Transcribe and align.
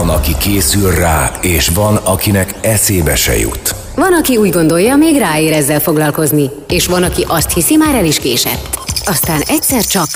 Van, 0.00 0.08
aki 0.08 0.36
készül 0.38 0.90
rá, 0.90 1.30
és 1.40 1.68
van, 1.68 1.96
akinek 1.96 2.54
eszébe 2.60 3.16
se 3.16 3.38
jut. 3.38 3.74
Van, 3.94 4.12
aki 4.12 4.36
úgy 4.36 4.50
gondolja, 4.50 4.96
még 4.96 5.18
ráér 5.18 5.52
ezzel 5.52 5.80
foglalkozni, 5.80 6.50
és 6.68 6.86
van, 6.86 7.02
aki 7.02 7.24
azt 7.28 7.52
hiszi, 7.52 7.76
már 7.76 7.94
el 7.94 8.04
is 8.04 8.18
késett. 8.18 8.78
Aztán 9.04 9.40
egyszer 9.46 9.84
csak... 9.84 10.08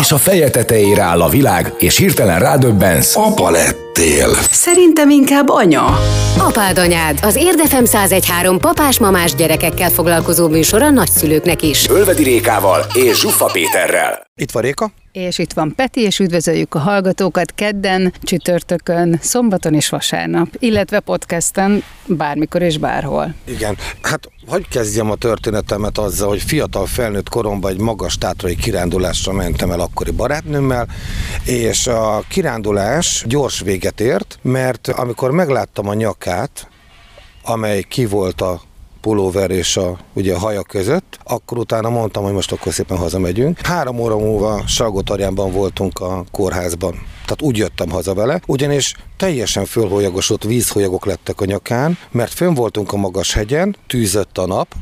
És 0.00 0.12
a 0.12 0.18
feje 0.18 0.50
tetejére 0.50 1.02
áll 1.02 1.20
a 1.22 1.28
világ, 1.28 1.74
és 1.78 1.96
hirtelen 1.96 2.38
rádöbbensz. 2.38 3.16
Apa 3.16 3.50
lettél. 3.50 4.28
Szerintem 4.50 5.10
inkább 5.10 5.48
anya. 5.48 5.98
Apád 6.38 6.78
anyád, 6.78 7.18
az 7.22 7.36
Érdefem 7.36 7.84
1013 7.84 8.58
papás-mamás 8.58 9.34
gyerekekkel 9.34 9.90
foglalkozó 9.90 10.48
műsor 10.48 10.82
a 10.82 10.90
nagyszülőknek 10.90 11.62
is. 11.62 11.88
Ölvedi 11.88 12.22
Rékával 12.22 12.86
és 12.94 13.18
Zsuffa 13.18 13.46
Péterrel. 13.52 14.26
Itt 14.34 14.50
van 14.50 14.62
Réka. 14.62 14.90
És 15.16 15.38
itt 15.38 15.52
van 15.52 15.72
Peti, 15.76 16.00
és 16.00 16.18
üdvözöljük 16.18 16.74
a 16.74 16.78
hallgatókat 16.78 17.54
kedden, 17.54 18.12
csütörtökön, 18.22 19.18
szombaton 19.22 19.74
és 19.74 19.88
vasárnap, 19.88 20.48
illetve 20.58 21.00
podcasten 21.00 21.82
bármikor 22.06 22.62
és 22.62 22.78
bárhol. 22.78 23.34
Igen, 23.44 23.76
hát 24.02 24.30
hogy 24.46 24.68
kezdjem 24.68 25.10
a 25.10 25.14
történetemet 25.14 25.98
azzal, 25.98 26.28
hogy 26.28 26.42
fiatal 26.42 26.86
felnőtt 26.86 27.28
koromban 27.28 27.70
egy 27.70 27.80
magas 27.80 28.18
tátrai 28.18 28.56
kirándulásra 28.56 29.32
mentem 29.32 29.70
el 29.70 29.80
akkori 29.80 30.10
barátnőmmel, 30.10 30.86
és 31.44 31.86
a 31.86 32.22
kirándulás 32.28 33.24
gyors 33.26 33.60
véget 33.60 34.00
ért, 34.00 34.38
mert 34.42 34.88
amikor 34.88 35.30
megláttam 35.30 35.88
a 35.88 35.94
nyakát, 35.94 36.68
amely 37.42 37.82
ki 37.82 38.06
volt 38.06 38.40
a 38.40 38.60
pulóver 39.06 39.50
és 39.50 39.76
a, 39.76 39.98
ugye 40.12 40.34
a 40.34 40.38
haja 40.38 40.62
között, 40.62 41.18
akkor 41.24 41.58
utána 41.58 41.88
mondtam, 41.88 42.24
hogy 42.24 42.32
most 42.32 42.52
akkor 42.52 42.72
szépen 42.72 42.96
hazamegyünk. 42.96 43.60
Három 43.60 43.98
óra 43.98 44.18
múlva 44.18 44.62
Salgótarjánban 44.66 45.52
voltunk 45.52 45.98
a 45.98 46.24
kórházban. 46.30 46.92
Tehát 47.24 47.42
úgy 47.42 47.56
jöttem 47.56 47.90
haza 47.90 48.14
vele, 48.14 48.40
ugyanis 48.46 48.94
teljesen 49.16 49.64
fölhólyagosott 49.64 50.42
vízhólyagok 50.44 51.06
lettek 51.06 51.40
a 51.40 51.44
nyakán, 51.44 51.98
mert 52.10 52.32
fönn 52.32 52.54
voltunk 52.54 52.92
a 52.92 52.96
magas 52.96 53.32
hegyen, 53.32 53.76
tűzött 53.86 54.38
a 54.38 54.46
nap, 54.46 54.74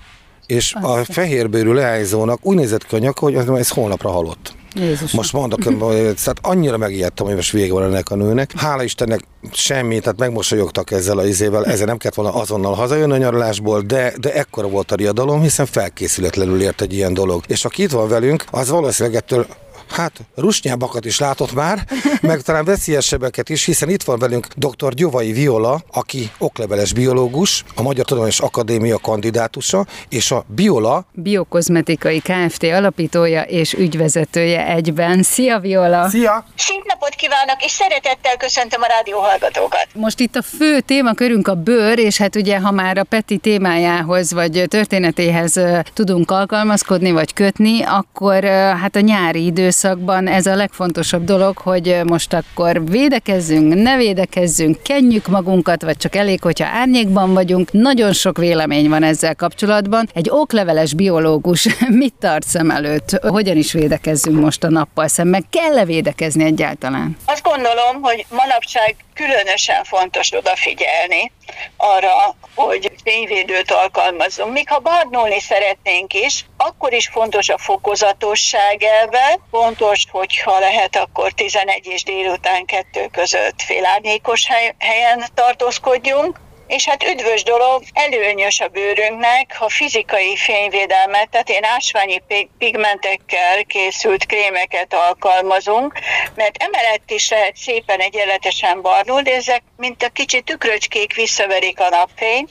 és 0.46 0.74
a 0.82 1.04
fehérbőrű 1.04 1.72
leányzónak 1.72 2.38
úgy 2.42 2.56
nézett 2.56 2.86
ki 2.86 2.94
a 2.94 2.98
nyaka, 2.98 3.20
hogy 3.20 3.34
ez 3.34 3.68
holnapra 3.68 4.10
halott. 4.10 4.53
Jézus. 4.74 5.12
Most 5.12 5.32
mondok, 5.32 5.62
hogy 5.62 5.78
tehát 5.96 6.38
annyira 6.42 6.76
megijedtem, 6.76 7.26
hogy 7.26 7.34
most 7.34 7.52
vége 7.52 7.72
van 7.72 7.82
ennek 7.82 8.10
a 8.10 8.14
nőnek. 8.14 8.52
Hála 8.56 8.82
Istennek 8.82 9.20
semmi, 9.52 9.98
tehát 9.98 10.18
megmosolyogtak 10.18 10.90
ezzel 10.90 11.18
a 11.18 11.26
izével, 11.26 11.66
ezzel 11.66 11.86
nem 11.86 11.96
kellett 11.96 12.16
volna 12.16 12.34
azonnal 12.34 12.74
hazajönni 12.74 13.12
a 13.12 13.16
nyaralásból, 13.16 13.80
de, 13.80 14.12
de 14.20 14.34
ekkora 14.34 14.68
volt 14.68 14.92
a 14.92 14.94
riadalom, 14.94 15.40
hiszen 15.40 15.66
felkészületlenül 15.66 16.62
ért 16.62 16.80
egy 16.80 16.92
ilyen 16.92 17.14
dolog. 17.14 17.44
És 17.46 17.64
aki 17.64 17.82
itt 17.82 17.90
van 17.90 18.08
velünk, 18.08 18.44
az 18.50 18.68
valószínűleg 18.68 19.16
ettől 19.18 19.46
hát 19.90 20.12
rusnyábakat 20.34 21.04
is 21.04 21.18
látott 21.18 21.52
már, 21.52 21.86
meg 22.20 22.40
talán 22.40 22.64
veszélyesebbeket 22.64 23.48
is, 23.48 23.64
hiszen 23.64 23.88
itt 23.88 24.02
van 24.02 24.18
velünk 24.18 24.46
dr. 24.56 24.94
Gyovai 24.94 25.32
Viola, 25.32 25.82
aki 25.92 26.30
okleveles 26.38 26.92
biológus, 26.92 27.64
a 27.74 27.82
Magyar 27.82 28.04
Tudományos 28.04 28.40
Akadémia 28.40 28.98
kandidátusa, 28.98 29.86
és 30.08 30.30
a 30.30 30.44
Biola 30.46 31.06
Biokozmetikai 31.12 32.20
Kft. 32.20 32.62
alapítója 32.62 33.42
és 33.42 33.72
ügyvezetője 33.72 34.66
egyben. 34.66 35.22
Szia 35.22 35.58
Viola! 35.58 36.08
Szia! 36.08 36.44
Szép 36.56 36.82
napot 36.86 37.14
kívánok, 37.14 37.64
és 37.64 37.70
szeretettel 37.70 38.36
köszöntöm 38.36 38.82
a 38.82 38.86
rádió 38.86 39.18
hallgatókat. 39.18 39.86
Most 39.94 40.20
itt 40.20 40.36
a 40.36 40.42
fő 40.42 40.80
témakörünk 40.80 41.48
a 41.48 41.54
bőr, 41.54 41.98
és 41.98 42.18
hát 42.18 42.36
ugye, 42.36 42.58
ha 42.58 42.70
már 42.70 42.98
a 42.98 43.04
Peti 43.04 43.36
témájához 43.36 44.32
vagy 44.32 44.64
történetéhez 44.68 45.60
tudunk 45.94 46.30
alkalmazkodni 46.30 47.10
vagy 47.10 47.32
kötni, 47.32 47.82
akkor 47.82 48.44
hát 48.80 48.96
a 48.96 49.00
nyári 49.00 49.44
időszakban 49.74 50.26
ez 50.26 50.46
a 50.46 50.54
legfontosabb 50.54 51.24
dolog, 51.24 51.58
hogy 51.58 52.00
most 52.04 52.32
akkor 52.32 52.84
védekezzünk, 52.84 53.74
ne 53.74 53.96
védekezzünk, 53.96 54.82
kenjük 54.82 55.26
magunkat, 55.26 55.82
vagy 55.82 55.96
csak 55.96 56.16
elég, 56.16 56.42
hogyha 56.42 56.66
árnyékban 56.66 57.34
vagyunk. 57.34 57.72
Nagyon 57.72 58.12
sok 58.12 58.38
vélemény 58.38 58.88
van 58.88 59.02
ezzel 59.02 59.34
kapcsolatban. 59.34 60.08
Egy 60.12 60.28
okleveles 60.30 60.94
biológus 60.94 61.68
mit 62.02 62.14
tart 62.20 62.46
szem 62.46 62.70
előtt? 62.70 63.18
Hogyan 63.26 63.56
is 63.56 63.72
védekezzünk 63.72 64.40
most 64.40 64.64
a 64.64 64.70
nappal 64.70 65.08
szemben? 65.08 65.44
Kell-e 65.50 65.84
védekezni 65.84 66.44
egyáltalán? 66.44 67.16
Azt 67.24 67.42
gondolom, 67.42 68.02
hogy 68.02 68.26
manapság 68.30 68.96
különösen 69.14 69.84
fontos 69.84 70.32
odafigyelni 70.32 71.32
arra, 71.76 72.36
hogy 72.54 72.90
fényvédőt 73.04 73.70
alkalmazzunk. 73.70 74.52
Még 74.52 74.68
ha 74.68 74.78
barnulni 74.78 75.40
szeretnénk 75.40 76.14
is, 76.14 76.44
akkor 76.56 76.92
is 76.92 77.08
fontos 77.08 77.48
a 77.48 77.58
fokozatosság 77.58 78.82
elve, 78.82 79.38
fontos, 79.50 80.04
hogyha 80.10 80.58
lehet, 80.58 80.96
akkor 80.96 81.32
11 81.32 81.86
és 81.86 82.02
délután 82.02 82.64
kettő 82.64 83.08
között 83.12 83.62
félárnyékos 83.62 84.46
hely- 84.46 84.74
helyen 84.78 85.24
tartózkodjunk, 85.34 86.38
és 86.74 86.84
hát 86.84 87.02
üdvös 87.02 87.42
dolog, 87.42 87.82
előnyös 87.92 88.60
a 88.60 88.68
bőrünknek, 88.68 89.56
ha 89.56 89.68
fizikai 89.68 90.36
fényvédelmet, 90.36 91.28
tehát 91.30 91.48
én 91.48 91.64
ásványi 91.64 92.22
pig- 92.28 92.50
pigmentekkel 92.58 93.64
készült 93.64 94.26
krémeket 94.26 94.94
alkalmazunk, 94.94 95.98
mert 96.34 96.62
emellett 96.62 97.10
is 97.10 97.30
lehet 97.30 97.56
szépen 97.56 98.00
egyenletesen 98.00 98.82
barnul, 98.82 99.22
de 99.22 99.34
ezek, 99.34 99.62
mint 99.76 100.02
a 100.02 100.08
kicsi 100.08 100.42
tükröcskék 100.42 101.14
visszaverik 101.14 101.80
a 101.80 101.88
napfényt, 101.88 102.50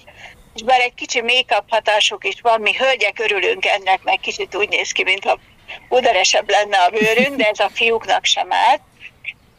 és 0.56 0.62
bár 0.62 0.80
egy 0.80 0.94
kicsi 0.94 1.22
make-up 1.22 1.66
hatásuk 1.70 2.26
is 2.26 2.42
van, 2.42 2.62
mi 2.62 2.76
hölgyek 2.76 3.20
örülünk 3.20 3.66
ennek, 3.66 4.04
meg 4.04 4.20
kicsit 4.20 4.56
úgy 4.56 4.70
néz 4.70 4.92
ki, 4.92 5.04
mintha 5.04 5.40
uderesebb 5.90 6.50
lenne 6.50 6.78
a 6.78 6.90
bőrünk, 6.90 7.36
de 7.36 7.48
ez 7.48 7.60
a 7.60 7.70
fiúknak 7.74 8.26
sem 8.26 8.52
árt. 8.52 8.82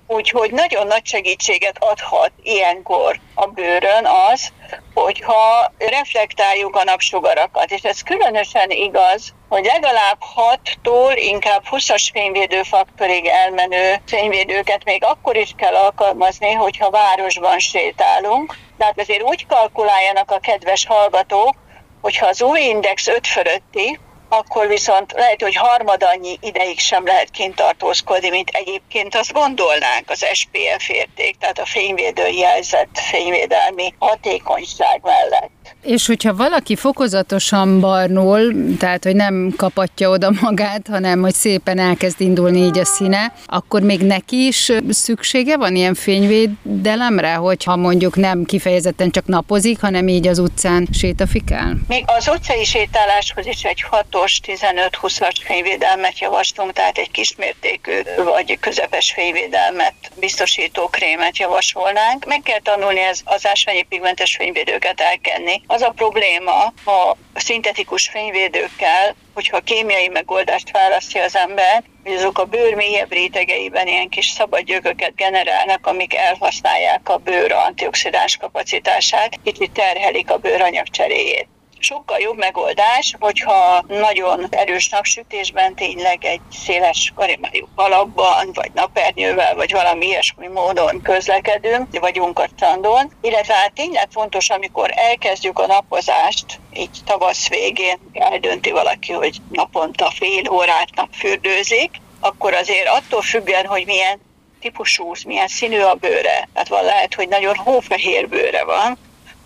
Úgyhogy 0.06 0.52
nagyon 0.52 0.86
nagy 0.86 1.06
segítséget 1.06 1.76
adhat 1.78 2.32
ilyenkor 2.42 3.20
a 3.34 3.46
bőrön 3.46 4.06
az, 4.30 4.52
hogyha 4.94 5.72
reflektáljuk 5.78 6.76
a 6.76 6.84
napsugarakat. 6.84 7.70
És 7.70 7.82
ez 7.82 8.02
különösen 8.02 8.70
igaz, 8.70 9.34
hogy 9.48 9.64
legalább 9.64 10.18
6-tól 10.36 11.12
inkább 11.16 11.62
20-as 11.70 12.08
fényvédőfaktorig 12.12 13.26
elmenő 13.26 13.94
fényvédőket 14.06 14.84
még 14.84 15.04
akkor 15.04 15.36
is 15.36 15.52
kell 15.56 15.74
alkalmazni, 15.74 16.52
hogyha 16.52 16.90
városban 16.90 17.58
sétálunk. 17.58 18.56
Tehát 18.78 19.00
azért 19.00 19.22
úgy 19.22 19.46
kalkuláljanak 19.46 20.30
a 20.30 20.38
kedves 20.38 20.86
hallgatók, 20.86 21.54
hogyha 22.00 22.26
az 22.26 22.42
új 22.42 22.60
index 22.60 23.06
5 23.06 23.26
fölötti, 23.26 23.98
akkor 24.28 24.68
viszont 24.68 25.12
lehet, 25.12 25.42
hogy 25.42 25.54
harmadannyi 25.54 26.38
ideig 26.40 26.78
sem 26.78 27.06
lehet 27.06 27.30
kint 27.30 27.54
tartózkodni, 27.54 28.28
mint 28.28 28.48
egyébként 28.48 29.14
azt 29.14 29.32
gondolnánk 29.32 30.10
az 30.10 30.26
SPF 30.32 30.88
érték, 30.88 31.38
tehát 31.38 31.58
a 31.58 31.66
fényvédő 31.66 32.26
jelzett 32.26 32.98
fényvédelmi 32.98 33.94
hatékonyság 33.98 35.00
mellett. 35.02 35.50
És 35.84 36.06
hogyha 36.06 36.34
valaki 36.34 36.76
fokozatosan 36.76 37.80
barnul, 37.80 38.54
tehát 38.78 39.04
hogy 39.04 39.14
nem 39.14 39.52
kapatja 39.56 40.10
oda 40.10 40.30
magát, 40.40 40.86
hanem 40.88 41.20
hogy 41.20 41.34
szépen 41.34 41.78
elkezd 41.78 42.20
indulni 42.20 42.60
így 42.60 42.78
a 42.78 42.84
színe, 42.84 43.32
akkor 43.46 43.82
még 43.82 44.00
neki 44.00 44.46
is 44.46 44.72
szüksége 44.88 45.56
van 45.56 45.74
ilyen 45.76 45.94
fényvédelemre, 45.94 47.34
hogyha 47.34 47.76
mondjuk 47.76 48.16
nem 48.16 48.44
kifejezetten 48.44 49.10
csak 49.10 49.26
napozik, 49.26 49.80
hanem 49.80 50.08
így 50.08 50.26
az 50.26 50.38
utcán 50.38 50.88
sétafikál? 50.92 51.76
Még 51.88 52.04
az 52.06 52.28
utcai 52.28 52.64
sétáláshoz 52.64 53.46
is 53.46 53.62
egy 53.62 53.84
6-os, 53.90 54.32
15-20-as 54.46 55.36
fényvédelmet 55.44 56.18
javaslunk, 56.18 56.72
tehát 56.72 56.98
egy 56.98 57.10
kismértékű 57.10 57.92
vagy 58.24 58.58
közepes 58.60 59.12
fényvédelmet 59.12 59.94
biztosító 60.20 60.88
krémet 60.88 61.38
javasolnánk. 61.38 62.24
Meg 62.26 62.40
kell 62.42 62.60
tanulni 62.60 63.00
ez, 63.00 63.20
az 63.24 63.46
ásványi 63.46 63.82
pigmentes 63.82 64.36
fényvédőket 64.36 65.00
elkenni. 65.00 65.62
Az 65.74 65.82
a 65.82 65.90
probléma, 65.90 66.72
ha 66.84 67.16
szintetikus 67.34 68.08
fényvédőkkel, 68.08 69.14
hogyha 69.34 69.60
kémiai 69.60 70.08
megoldást 70.08 70.70
választja 70.70 71.22
az 71.22 71.36
ember, 71.36 71.84
hogy 72.04 72.12
azok 72.12 72.38
a 72.38 72.44
bőr 72.44 72.74
mélyebb 72.74 73.12
rétegeiben 73.12 73.86
ilyen 73.86 74.08
kis 74.08 74.26
szabad 74.26 74.60
gyököket 74.60 75.14
generálnak, 75.14 75.86
amik 75.86 76.14
elhasználják 76.14 77.08
a 77.08 77.16
bőr 77.16 77.52
antioxidáns 77.52 78.36
kapacitását, 78.36 79.40
kicsit 79.44 79.72
terhelik 79.72 80.30
a 80.30 80.38
bőranyag 80.38 80.88
cseréjét 80.88 81.48
sokkal 81.84 82.18
jobb 82.18 82.36
megoldás, 82.36 83.14
hogyha 83.18 83.84
nagyon 83.88 84.46
erős 84.50 84.88
napsütésben 84.88 85.74
tényleg 85.74 86.24
egy 86.24 86.40
széles 86.64 87.12
karimájú 87.16 87.68
kalapban, 87.76 88.50
vagy 88.54 88.70
napernyővel, 88.74 89.54
vagy 89.54 89.72
valami 89.72 90.06
ilyesmi 90.06 90.46
módon 90.46 91.02
közlekedünk, 91.02 91.98
vagyunk 92.00 92.38
a 92.38 92.48
strandon, 92.56 93.12
illetve 93.20 93.54
hát 93.54 93.72
tényleg 93.72 94.08
fontos, 94.10 94.50
amikor 94.50 94.90
elkezdjük 94.94 95.58
a 95.58 95.66
napozást, 95.66 96.60
így 96.72 96.98
tavasz 97.04 97.48
végén 97.48 97.98
eldönti 98.12 98.70
valaki, 98.70 99.12
hogy 99.12 99.36
naponta 99.50 100.10
fél 100.10 100.50
órát 100.50 100.88
napfürdőzik, 100.94 101.90
akkor 102.20 102.54
azért 102.54 102.88
attól 102.88 103.22
függően, 103.22 103.66
hogy 103.66 103.86
milyen 103.86 104.20
típusú, 104.60 105.12
milyen 105.26 105.48
színű 105.48 105.80
a 105.80 105.94
bőre, 105.94 106.48
tehát 106.52 106.68
van 106.68 106.84
lehet, 106.84 107.14
hogy 107.14 107.28
nagyon 107.28 107.56
hófehér 107.56 108.28
bőre 108.28 108.64
van, 108.64 108.98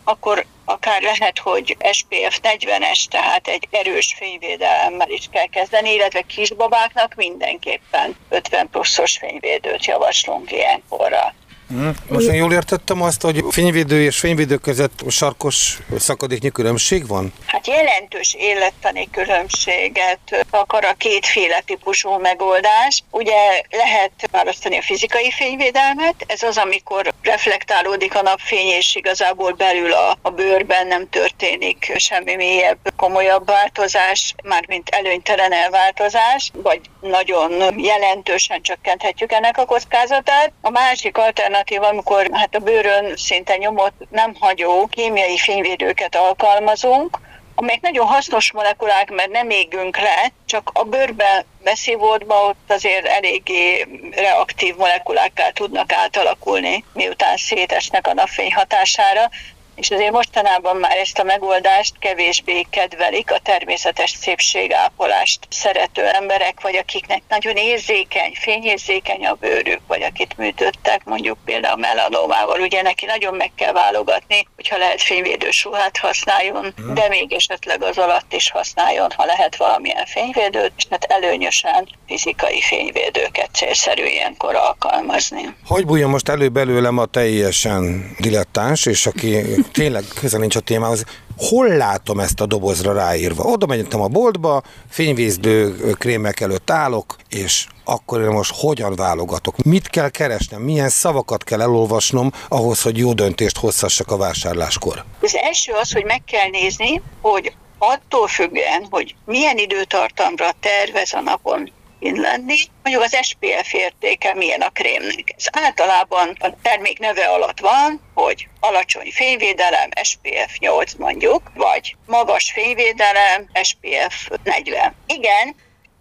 akkor 0.08 0.44
akár 0.64 1.02
lehet, 1.02 1.38
hogy 1.38 1.76
SPF 1.92 2.38
40-es, 2.42 3.04
tehát 3.10 3.48
egy 3.48 3.68
erős 3.70 4.14
fényvédelemmel 4.16 5.10
is 5.10 5.28
kell 5.32 5.46
kezdeni, 5.46 5.92
illetve 5.92 6.20
kisbabáknak 6.20 7.14
mindenképpen 7.14 8.16
50 8.28 8.70
pluszos 8.70 9.18
fényvédőt 9.18 9.84
javaslunk 9.84 10.52
ilyenkorra. 10.52 11.34
Hmm. 11.68 11.94
Most 12.08 12.26
én 12.26 12.34
jól 12.34 12.52
értettem 12.52 13.02
azt, 13.02 13.22
hogy 13.22 13.44
fényvédő 13.50 14.02
és 14.02 14.18
fényvédő 14.18 14.56
között 14.56 15.02
sarkos 15.08 15.78
szakadéknyi 15.98 16.50
különbség 16.50 17.06
van? 17.06 17.32
Hát 17.46 17.66
jelentős 17.66 18.34
élettani 18.38 19.08
különbséget 19.10 20.46
akar 20.50 20.84
a 20.84 20.94
kétféle 20.98 21.62
típusú 21.66 22.10
megoldás. 22.10 23.02
Ugye 23.10 23.62
lehet 23.70 24.12
választani 24.30 24.78
a 24.78 24.82
fizikai 24.82 25.30
fényvédelmet, 25.30 26.14
ez 26.26 26.42
az, 26.42 26.56
amikor 26.56 27.12
reflektálódik 27.22 28.14
a 28.14 28.22
napfény, 28.22 28.66
és 28.66 28.96
igazából 28.96 29.52
belül 29.52 29.92
a, 29.92 30.18
a 30.22 30.30
bőrben 30.30 30.86
nem 30.86 31.08
történik 31.08 31.92
semmi 31.96 32.34
mélyebb, 32.34 32.78
komolyabb 32.96 33.46
változás, 33.46 34.34
mármint 34.42 34.88
előnytelen 34.88 35.52
elváltozás, 35.52 36.50
vagy 36.52 36.80
nagyon 37.00 37.78
jelentősen 37.78 38.62
csökkenthetjük 38.62 39.32
ennek 39.32 39.58
a 39.58 39.64
kockázatát. 39.64 40.52
A 40.60 40.70
másik 40.70 41.16
alternatív 41.16 41.56
alternatív, 41.58 41.82
amikor 41.82 42.28
hát 42.32 42.54
a 42.54 42.58
bőrön 42.58 43.16
szinte 43.16 43.56
nyomot 43.56 43.92
nem 44.10 44.34
hagyó 44.40 44.86
kémiai 44.86 45.38
fényvédőket 45.38 46.16
alkalmazunk, 46.16 47.18
amelyek 47.54 47.80
nagyon 47.80 48.06
hasznos 48.06 48.52
molekulák, 48.52 49.10
mert 49.10 49.30
nem 49.30 49.50
égünk 49.50 49.96
le, 49.96 50.32
csak 50.46 50.70
a 50.72 50.82
bőrbe 50.82 51.44
beszívódva 51.62 52.44
ott 52.44 52.70
azért 52.72 53.06
eléggé 53.06 53.86
reaktív 54.10 54.76
molekulákkal 54.76 55.52
tudnak 55.52 55.92
átalakulni, 55.92 56.84
miután 56.92 57.36
szétesnek 57.36 58.06
a 58.06 58.14
napfény 58.14 58.52
hatására, 58.52 59.30
és 59.78 59.90
azért 59.90 60.12
mostanában 60.12 60.76
már 60.76 60.96
ezt 60.96 61.18
a 61.18 61.22
megoldást 61.22 61.94
kevésbé 61.98 62.66
kedvelik 62.70 63.32
a 63.32 63.38
természetes 63.38 64.10
szépségápolást 64.10 65.46
szerető 65.50 66.02
emberek, 66.06 66.60
vagy 66.60 66.76
akiknek 66.76 67.22
nagyon 67.28 67.56
érzékeny, 67.56 68.32
fényérzékeny 68.34 69.26
a 69.26 69.34
bőrük, 69.34 69.80
vagy 69.86 70.02
akit 70.02 70.36
műtöttek, 70.36 71.04
mondjuk 71.04 71.38
például 71.44 71.76
melanómával, 71.76 72.60
ugye 72.60 72.82
neki 72.82 73.06
nagyon 73.06 73.34
meg 73.34 73.50
kell 73.54 73.72
válogatni, 73.72 74.46
hogyha 74.56 74.78
lehet 74.78 75.02
fényvédős 75.02 75.64
ruhát 75.64 75.96
használjon, 75.96 76.72
hmm. 76.76 76.94
de 76.94 77.08
még 77.08 77.32
esetleg 77.32 77.82
az 77.82 77.98
alatt 77.98 78.32
is 78.32 78.50
használjon, 78.50 79.10
ha 79.16 79.24
lehet 79.24 79.56
valamilyen 79.56 80.06
fényvédőt, 80.06 80.72
és 80.76 80.84
hát 80.90 81.04
előnyösen 81.04 81.88
fizikai 82.06 82.60
fényvédőket 82.60 83.48
célszerű 83.52 84.04
ilyenkor 84.04 84.54
alkalmazni. 84.54 85.54
Hogy 85.66 85.86
bújjon 85.86 86.10
most 86.10 86.28
elő 86.28 86.48
belőlem 86.48 86.98
a 86.98 87.06
teljesen 87.06 88.14
dilettáns, 88.18 88.86
és 88.86 89.06
aki 89.06 89.36
tényleg 89.72 90.04
közel 90.20 90.40
nincs 90.40 90.56
a 90.56 90.60
témához, 90.60 91.04
hol 91.36 91.68
látom 91.68 92.20
ezt 92.20 92.40
a 92.40 92.46
dobozra 92.46 92.92
ráírva? 92.92 93.42
Oda 93.42 93.66
mentem 93.66 94.00
a 94.00 94.08
boltba, 94.08 94.62
fényvézdő 94.88 95.76
krémek 95.98 96.40
előtt 96.40 96.70
állok, 96.70 97.16
és 97.28 97.66
akkor 97.84 98.20
én 98.20 98.28
most 98.28 98.54
hogyan 98.54 98.94
válogatok? 98.94 99.62
Mit 99.64 99.88
kell 99.88 100.08
keresnem? 100.08 100.60
Milyen 100.60 100.88
szavakat 100.88 101.44
kell 101.44 101.60
elolvasnom 101.60 102.32
ahhoz, 102.48 102.82
hogy 102.82 102.98
jó 102.98 103.12
döntést 103.12 103.58
hozhassak 103.58 104.10
a 104.10 104.16
vásárláskor? 104.16 105.04
Az 105.20 105.36
első 105.36 105.72
az, 105.72 105.92
hogy 105.92 106.04
meg 106.04 106.22
kell 106.24 106.48
nézni, 106.48 107.02
hogy 107.20 107.52
attól 107.78 108.28
függően, 108.28 108.86
hogy 108.90 109.14
milyen 109.24 109.58
időtartamra 109.58 110.50
tervez 110.60 111.12
a 111.12 111.20
napon 111.20 111.72
lenni. 112.00 112.56
Mondjuk 112.82 113.04
az 113.04 113.18
SPF 113.22 113.72
értéke 113.72 114.34
milyen 114.34 114.60
a 114.60 114.68
krémnek. 114.68 115.34
Ez 115.36 115.44
általában 115.52 116.36
a 116.40 116.48
termék 116.62 116.98
neve 116.98 117.24
alatt 117.24 117.60
van, 117.60 118.00
hogy 118.14 118.48
alacsony 118.60 119.10
fényvédelem, 119.12 119.90
SPF 120.02 120.58
8 120.58 120.94
mondjuk, 120.94 121.42
vagy 121.54 121.96
magas 122.06 122.52
fényvédelem, 122.52 123.48
SPF 123.62 124.28
40. 124.44 124.94
Igen, 125.06 125.54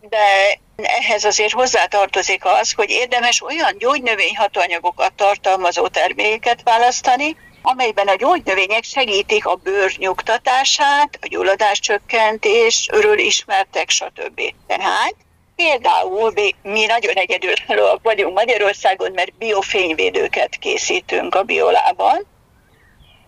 de 0.10 0.60
ehhez 0.76 1.24
azért 1.24 1.54
hozzátartozik 1.54 2.46
az, 2.46 2.72
hogy 2.72 2.90
érdemes 2.90 3.42
olyan 3.42 3.78
gyógynövényhatóanyagokat 3.78 5.14
tartalmazó 5.14 5.88
terméket 5.88 6.62
választani, 6.64 7.36
amelyben 7.62 8.08
a 8.08 8.16
gyógynövények 8.16 8.84
segítik 8.84 9.46
a 9.46 9.56
bőr 9.56 9.96
nyugtatását, 9.98 11.20
a 11.22 11.28
gyulladás 11.28 11.80
csökkentés, 11.80 12.88
örül 12.92 13.18
ismertek, 13.18 13.90
stb. 13.90 14.42
Tehát 14.68 15.16
Például 15.58 16.34
mi 16.62 16.86
nagyon 16.86 17.14
egyedülállóak 17.16 18.00
vagyunk 18.04 18.34
Magyarországon, 18.34 19.12
mert 19.12 19.34
biofényvédőket 19.34 20.56
készítünk 20.56 21.36
a 21.36 21.44
biolában, 21.44 22.26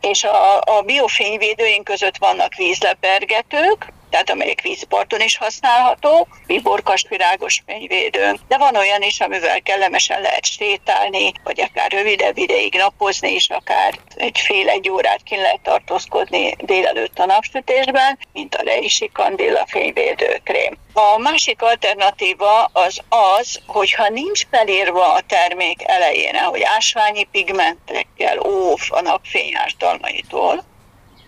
és 0.02 0.24
a, 0.24 0.58
a 0.58 0.82
biofényvédőink 0.82 1.84
között 1.84 2.18
vannak 2.18 2.56
vízlepergetők, 2.56 3.92
tehát 4.10 4.30
amelyek 4.30 4.62
vízparton 4.62 5.22
is 5.22 5.38
használhatók, 5.38 6.28
biborkas 6.48 7.06
virágos 7.10 7.64
fényvédőnk, 7.66 8.40
de 8.48 8.58
van 8.58 8.76
olyan 8.76 9.02
is, 9.02 9.20
amivel 9.20 9.62
kellemesen 9.62 10.22
lehet 10.22 10.46
sétálni, 10.46 11.32
vagy 11.44 11.62
akár 11.62 11.92
rövidebb 11.92 12.38
ideig 12.38 12.74
napozni 12.74 13.34
is, 13.34 13.50
akár 13.50 14.00
egy 14.16 14.40
fél-egy 14.40 14.90
órát 14.90 15.24
ki 15.24 15.36
lehet 15.36 15.62
tartózkodni 15.64 16.56
délelőtt 16.60 17.20
a 17.20 17.26
napsütésben, 17.26 18.18
mint 18.34 18.56
a 18.56 18.64
reisi 18.64 19.10
kandilla 19.14 19.66
fényvédőkrém. 19.68 20.78
A 20.94 21.18
másik 21.18 21.62
alternatíva 21.62 22.70
az 22.74 23.02
az, 23.10 23.60
hogyha 23.66 24.10
nincs 24.10 24.42
felírva 24.52 25.14
a 25.14 25.22
termék 25.28 25.82
elején, 25.84 26.36
hogy 26.36 26.62
ásványi 26.64 27.24
pigmentekkel 27.24 28.40
óv 28.40 28.80
a 28.90 29.02
napfény 29.02 29.56
ártalmaitól, 29.56 30.64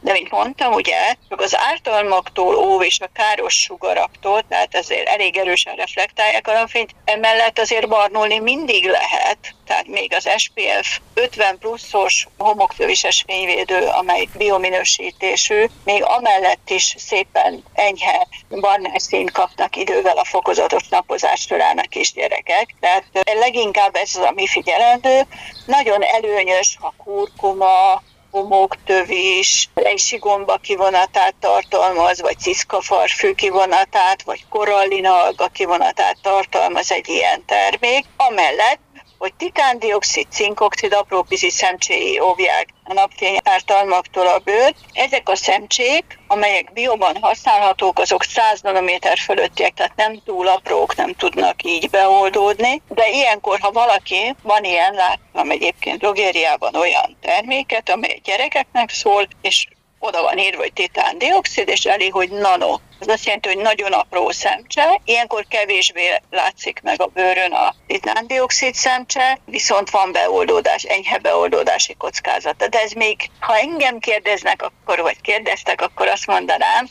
de 0.02 0.12
mint 0.12 0.32
mondtam, 0.32 0.74
ugye, 0.74 1.16
csak 1.30 1.42
az 1.42 1.58
ártalmaktól 1.58 2.56
óv 2.56 2.82
és 2.82 3.00
a 3.00 3.10
káros 3.14 3.54
sugaraktól, 3.54 4.44
tehát 4.50 4.76
ezért 4.76 5.08
elég 5.08 5.38
erősen 5.38 5.76
reflektálják 5.76 6.48
a 6.48 6.54
napfényt, 6.54 6.96
emellett 7.06 7.60
azért 7.60 7.88
barnulni 7.88 8.40
mindig 8.40 8.86
lehet, 8.86 9.38
tehát 9.66 9.88
még 9.88 10.14
az 10.14 10.30
SPF 10.38 11.00
50 11.14 11.58
pluszos 11.58 12.28
homoktővises 12.38 13.24
fényvédő, 13.28 13.88
amely 13.88 14.28
biominősítésű, 14.38 15.66
még 15.84 16.04
amellett 16.04 16.70
is 16.70 16.96
szépen 16.98 17.64
enyhe 17.74 18.28
barnás 18.50 19.02
színt 19.02 19.32
kapnak 19.32 19.76
idővel 19.76 20.18
a 20.18 20.26
fokozatos 20.26 20.88
napozás 20.88 21.42
során 21.42 21.78
a 21.78 21.88
kisgyerekek. 21.90 22.76
Tehát 22.80 23.04
leginkább 23.40 23.96
ez 23.96 24.16
az, 24.16 24.24
ami 24.24 24.48
figyelendő. 24.48 25.22
Nagyon 25.66 26.04
előnyös, 26.04 26.78
ha 26.82 26.94
kurkuma, 27.04 28.02
homoktövis, 28.32 29.70
rejsi 29.74 30.18
gomba 30.18 30.58
kivonatát 30.58 31.36
tartalmaz, 31.40 32.22
vagy 32.22 32.40
ciszkafarfű 32.40 33.34
kivonatát, 33.34 34.24
vagy 34.24 34.46
korallina 34.50 35.24
alga 35.24 35.48
kivonatát 35.48 36.18
tartalmaz 36.22 36.92
egy 36.92 37.10
ilyen 37.10 37.46
termék. 37.46 38.06
Amellett 38.18 38.91
hogy 39.22 39.34
titándioxid, 39.34 40.28
cinkoxid, 40.32 40.94
aprópizi 40.94 41.50
szemcséi 41.50 42.20
óvják 42.20 42.68
a 42.84 42.94
napfény 42.94 43.38
ártalmaktól 43.44 44.28
a 44.28 44.40
bőrt. 44.40 44.76
Ezek 44.94 45.30
a 45.30 45.36
szemcsék, 45.36 46.20
amelyek 46.28 46.74
bioban 46.74 47.18
használhatók, 47.22 48.00
azok 48.00 48.24
100 48.24 48.62
nanométer 48.62 49.18
fölöttiek, 49.18 49.74
tehát 49.74 49.96
nem 49.96 50.22
túl 50.26 50.48
aprók, 50.48 50.96
nem 50.96 51.14
tudnak 51.14 51.64
így 51.64 51.90
beoldódni. 51.90 52.82
De 52.90 53.10
ilyenkor, 53.10 53.60
ha 53.60 53.72
valaki, 53.72 54.36
van 54.44 54.64
ilyen, 54.64 54.94
láttam 54.94 55.52
egyébként 55.52 56.00
drogériában 56.00 56.76
olyan 56.76 57.18
terméket, 57.22 57.90
amely 57.90 58.20
gyerekeknek 58.24 58.90
szól, 58.90 59.28
és 59.42 59.68
oda 60.02 60.22
van 60.22 60.38
írva, 60.38 60.62
hogy 60.62 60.74
titán-dioxid, 60.74 61.68
és 61.68 61.86
elég, 61.86 62.12
hogy 62.14 62.30
nano. 62.30 62.80
Ez 63.00 63.08
azt 63.08 63.26
jelenti, 63.26 63.48
hogy 63.48 63.58
nagyon 63.58 63.92
apró 63.92 64.32
szemcse, 64.32 65.02
ilyenkor 65.06 65.46
kevésbé 65.50 66.22
látszik 66.30 66.80
meg 66.84 67.02
a 67.02 67.06
bőrön 67.06 67.52
a 67.52 67.76
titán-dioxid 67.88 68.74
szemcse, 68.74 69.40
viszont 69.46 69.90
van 69.90 70.12
beoldódás, 70.12 70.84
enyhe 70.84 71.18
beoldódási 71.18 71.94
kockázata. 71.94 72.68
De 72.68 72.80
ez 72.80 72.92
még, 72.92 73.30
ha 73.40 73.58
engem 73.58 74.00
kérdeznek, 74.00 74.62
akkor, 74.62 75.02
vagy 75.02 75.22
kérdeztek, 75.22 75.82
akkor 75.82 76.08
azt 76.08 76.28
mondanám, 76.28 76.88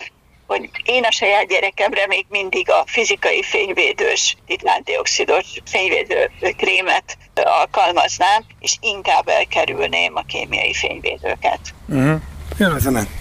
hogy 0.47 0.71
én 0.85 1.05
a 1.05 1.11
saját 1.11 1.47
gyerekemre 1.47 2.07
még 2.07 2.27
mindig 2.29 2.71
a 2.71 2.83
fizikai 2.87 3.43
fényvédős, 3.43 4.37
titán-dioxidos 4.47 5.47
fényvédő 5.65 6.31
krémet 6.57 7.17
alkalmaznám, 7.35 8.45
és 8.61 8.77
inkább 8.81 9.29
elkerülném 9.29 10.17
a 10.17 10.23
kémiai 10.23 10.75
fényvédőket. 10.75 11.61
Uh-huh. 11.89 12.21
Jön 12.61 13.20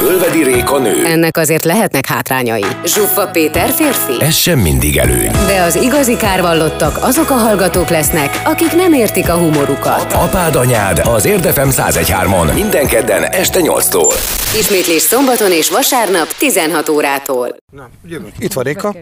a 0.00 0.04
zene. 0.04 0.12
Ölvedi 0.12 0.42
Réka 0.42 0.78
nő. 0.78 1.04
Ennek 1.04 1.36
azért 1.36 1.64
lehetnek 1.64 2.06
hátrányai. 2.06 2.64
Zsuffa 2.84 3.26
Péter 3.26 3.70
férfi. 3.70 4.24
Ez 4.24 4.34
sem 4.34 4.58
mindig 4.58 4.96
előny. 4.96 5.30
De 5.46 5.62
az 5.62 5.76
igazi 5.76 6.16
kárvallottak 6.16 6.98
azok 7.02 7.30
a 7.30 7.34
hallgatók 7.34 7.88
lesznek, 7.88 8.42
akik 8.44 8.72
nem 8.72 8.92
értik 8.92 9.28
a 9.28 9.36
humorukat. 9.36 10.12
Apád 10.12 10.54
anyád 10.54 10.98
az 10.98 11.24
Érdefem 11.24 11.68
1013-on 11.70 12.54
minden 12.54 12.86
kedden 12.86 13.22
este 13.22 13.60
8-tól. 13.62 14.14
Ismétlés 14.58 15.02
szombaton 15.02 15.50
és 15.50 15.70
vasárnap 15.70 16.26
16 16.38 16.88
órától. 16.88 17.56
Na, 17.72 17.88
jövünk. 18.08 18.32
Itt 18.38 18.52
van 18.52 18.64
Réka. 18.64 18.94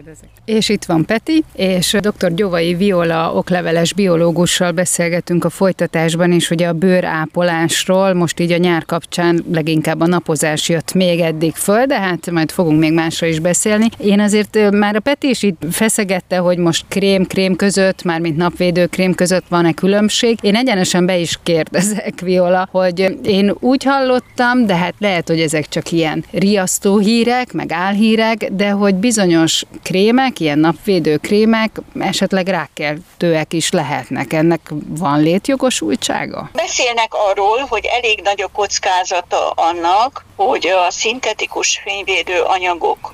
És 0.45 0.69
itt 0.69 0.85
van 0.85 1.05
Peti, 1.05 1.43
és 1.55 1.95
dr. 1.99 2.33
Gyovai 2.33 2.73
Viola 2.73 3.33
okleveles 3.33 3.93
biológussal 3.93 4.71
beszélgetünk 4.71 5.45
a 5.45 5.49
folytatásban 5.49 6.31
is, 6.31 6.49
ugye 6.49 6.67
a 6.67 6.73
bőrápolásról, 6.73 8.13
most 8.13 8.39
így 8.39 8.51
a 8.51 8.57
nyár 8.57 8.85
kapcsán 8.85 9.45
leginkább 9.51 10.01
a 10.01 10.07
napozás 10.07 10.69
jött 10.69 10.88
még 10.93 11.19
eddig 11.19 11.55
föl, 11.55 11.85
de 11.85 11.99
hát 11.99 12.31
majd 12.31 12.51
fogunk 12.51 12.79
még 12.79 12.93
másra 12.93 13.27
is 13.27 13.39
beszélni. 13.39 13.89
Én 13.97 14.19
azért 14.19 14.71
már 14.71 14.95
a 14.95 14.99
Peti 14.99 15.29
is 15.29 15.43
itt 15.43 15.61
feszegette, 15.71 16.37
hogy 16.37 16.57
most 16.57 16.85
krém-krém 16.87 17.55
között, 17.55 18.03
mármint 18.03 18.37
napvédő 18.37 18.85
krém 18.85 19.15
között 19.15 19.45
van-e 19.49 19.73
különbség. 19.73 20.37
Én 20.41 20.55
egyenesen 20.55 21.05
be 21.05 21.17
is 21.17 21.39
kérdezek, 21.43 22.19
Viola, 22.29 22.67
hogy 22.71 23.17
én 23.23 23.55
úgy 23.59 23.83
hallottam, 23.83 24.65
de 24.65 24.75
hát 24.75 24.93
lehet, 24.99 25.27
hogy 25.27 25.39
ezek 25.39 25.67
csak 25.67 25.91
ilyen 25.91 26.25
riasztó 26.31 26.97
hírek, 26.97 27.53
meg 27.53 27.71
álhírek, 27.71 28.47
de 28.51 28.69
hogy 28.69 28.95
bizonyos 28.95 29.63
krémek, 29.83 30.39
ilyen 30.39 30.59
napvédő 30.59 31.17
krémek 31.17 31.81
esetleg 31.99 32.47
rákkeltőek 32.47 33.53
is 33.53 33.71
lehetnek. 33.71 34.33
Ennek 34.33 34.71
van 34.87 35.21
létjogosultsága? 35.21 36.49
Beszélnek 36.53 37.13
arról, 37.13 37.65
hogy 37.69 37.85
elég 37.85 38.21
nagy 38.23 38.41
a 38.41 38.47
kockázata 38.53 39.49
annak, 39.49 40.25
hogy 40.45 40.67
a 40.67 40.91
szintetikus 40.91 41.79
fényvédő 41.83 42.41
anyagok 42.41 43.13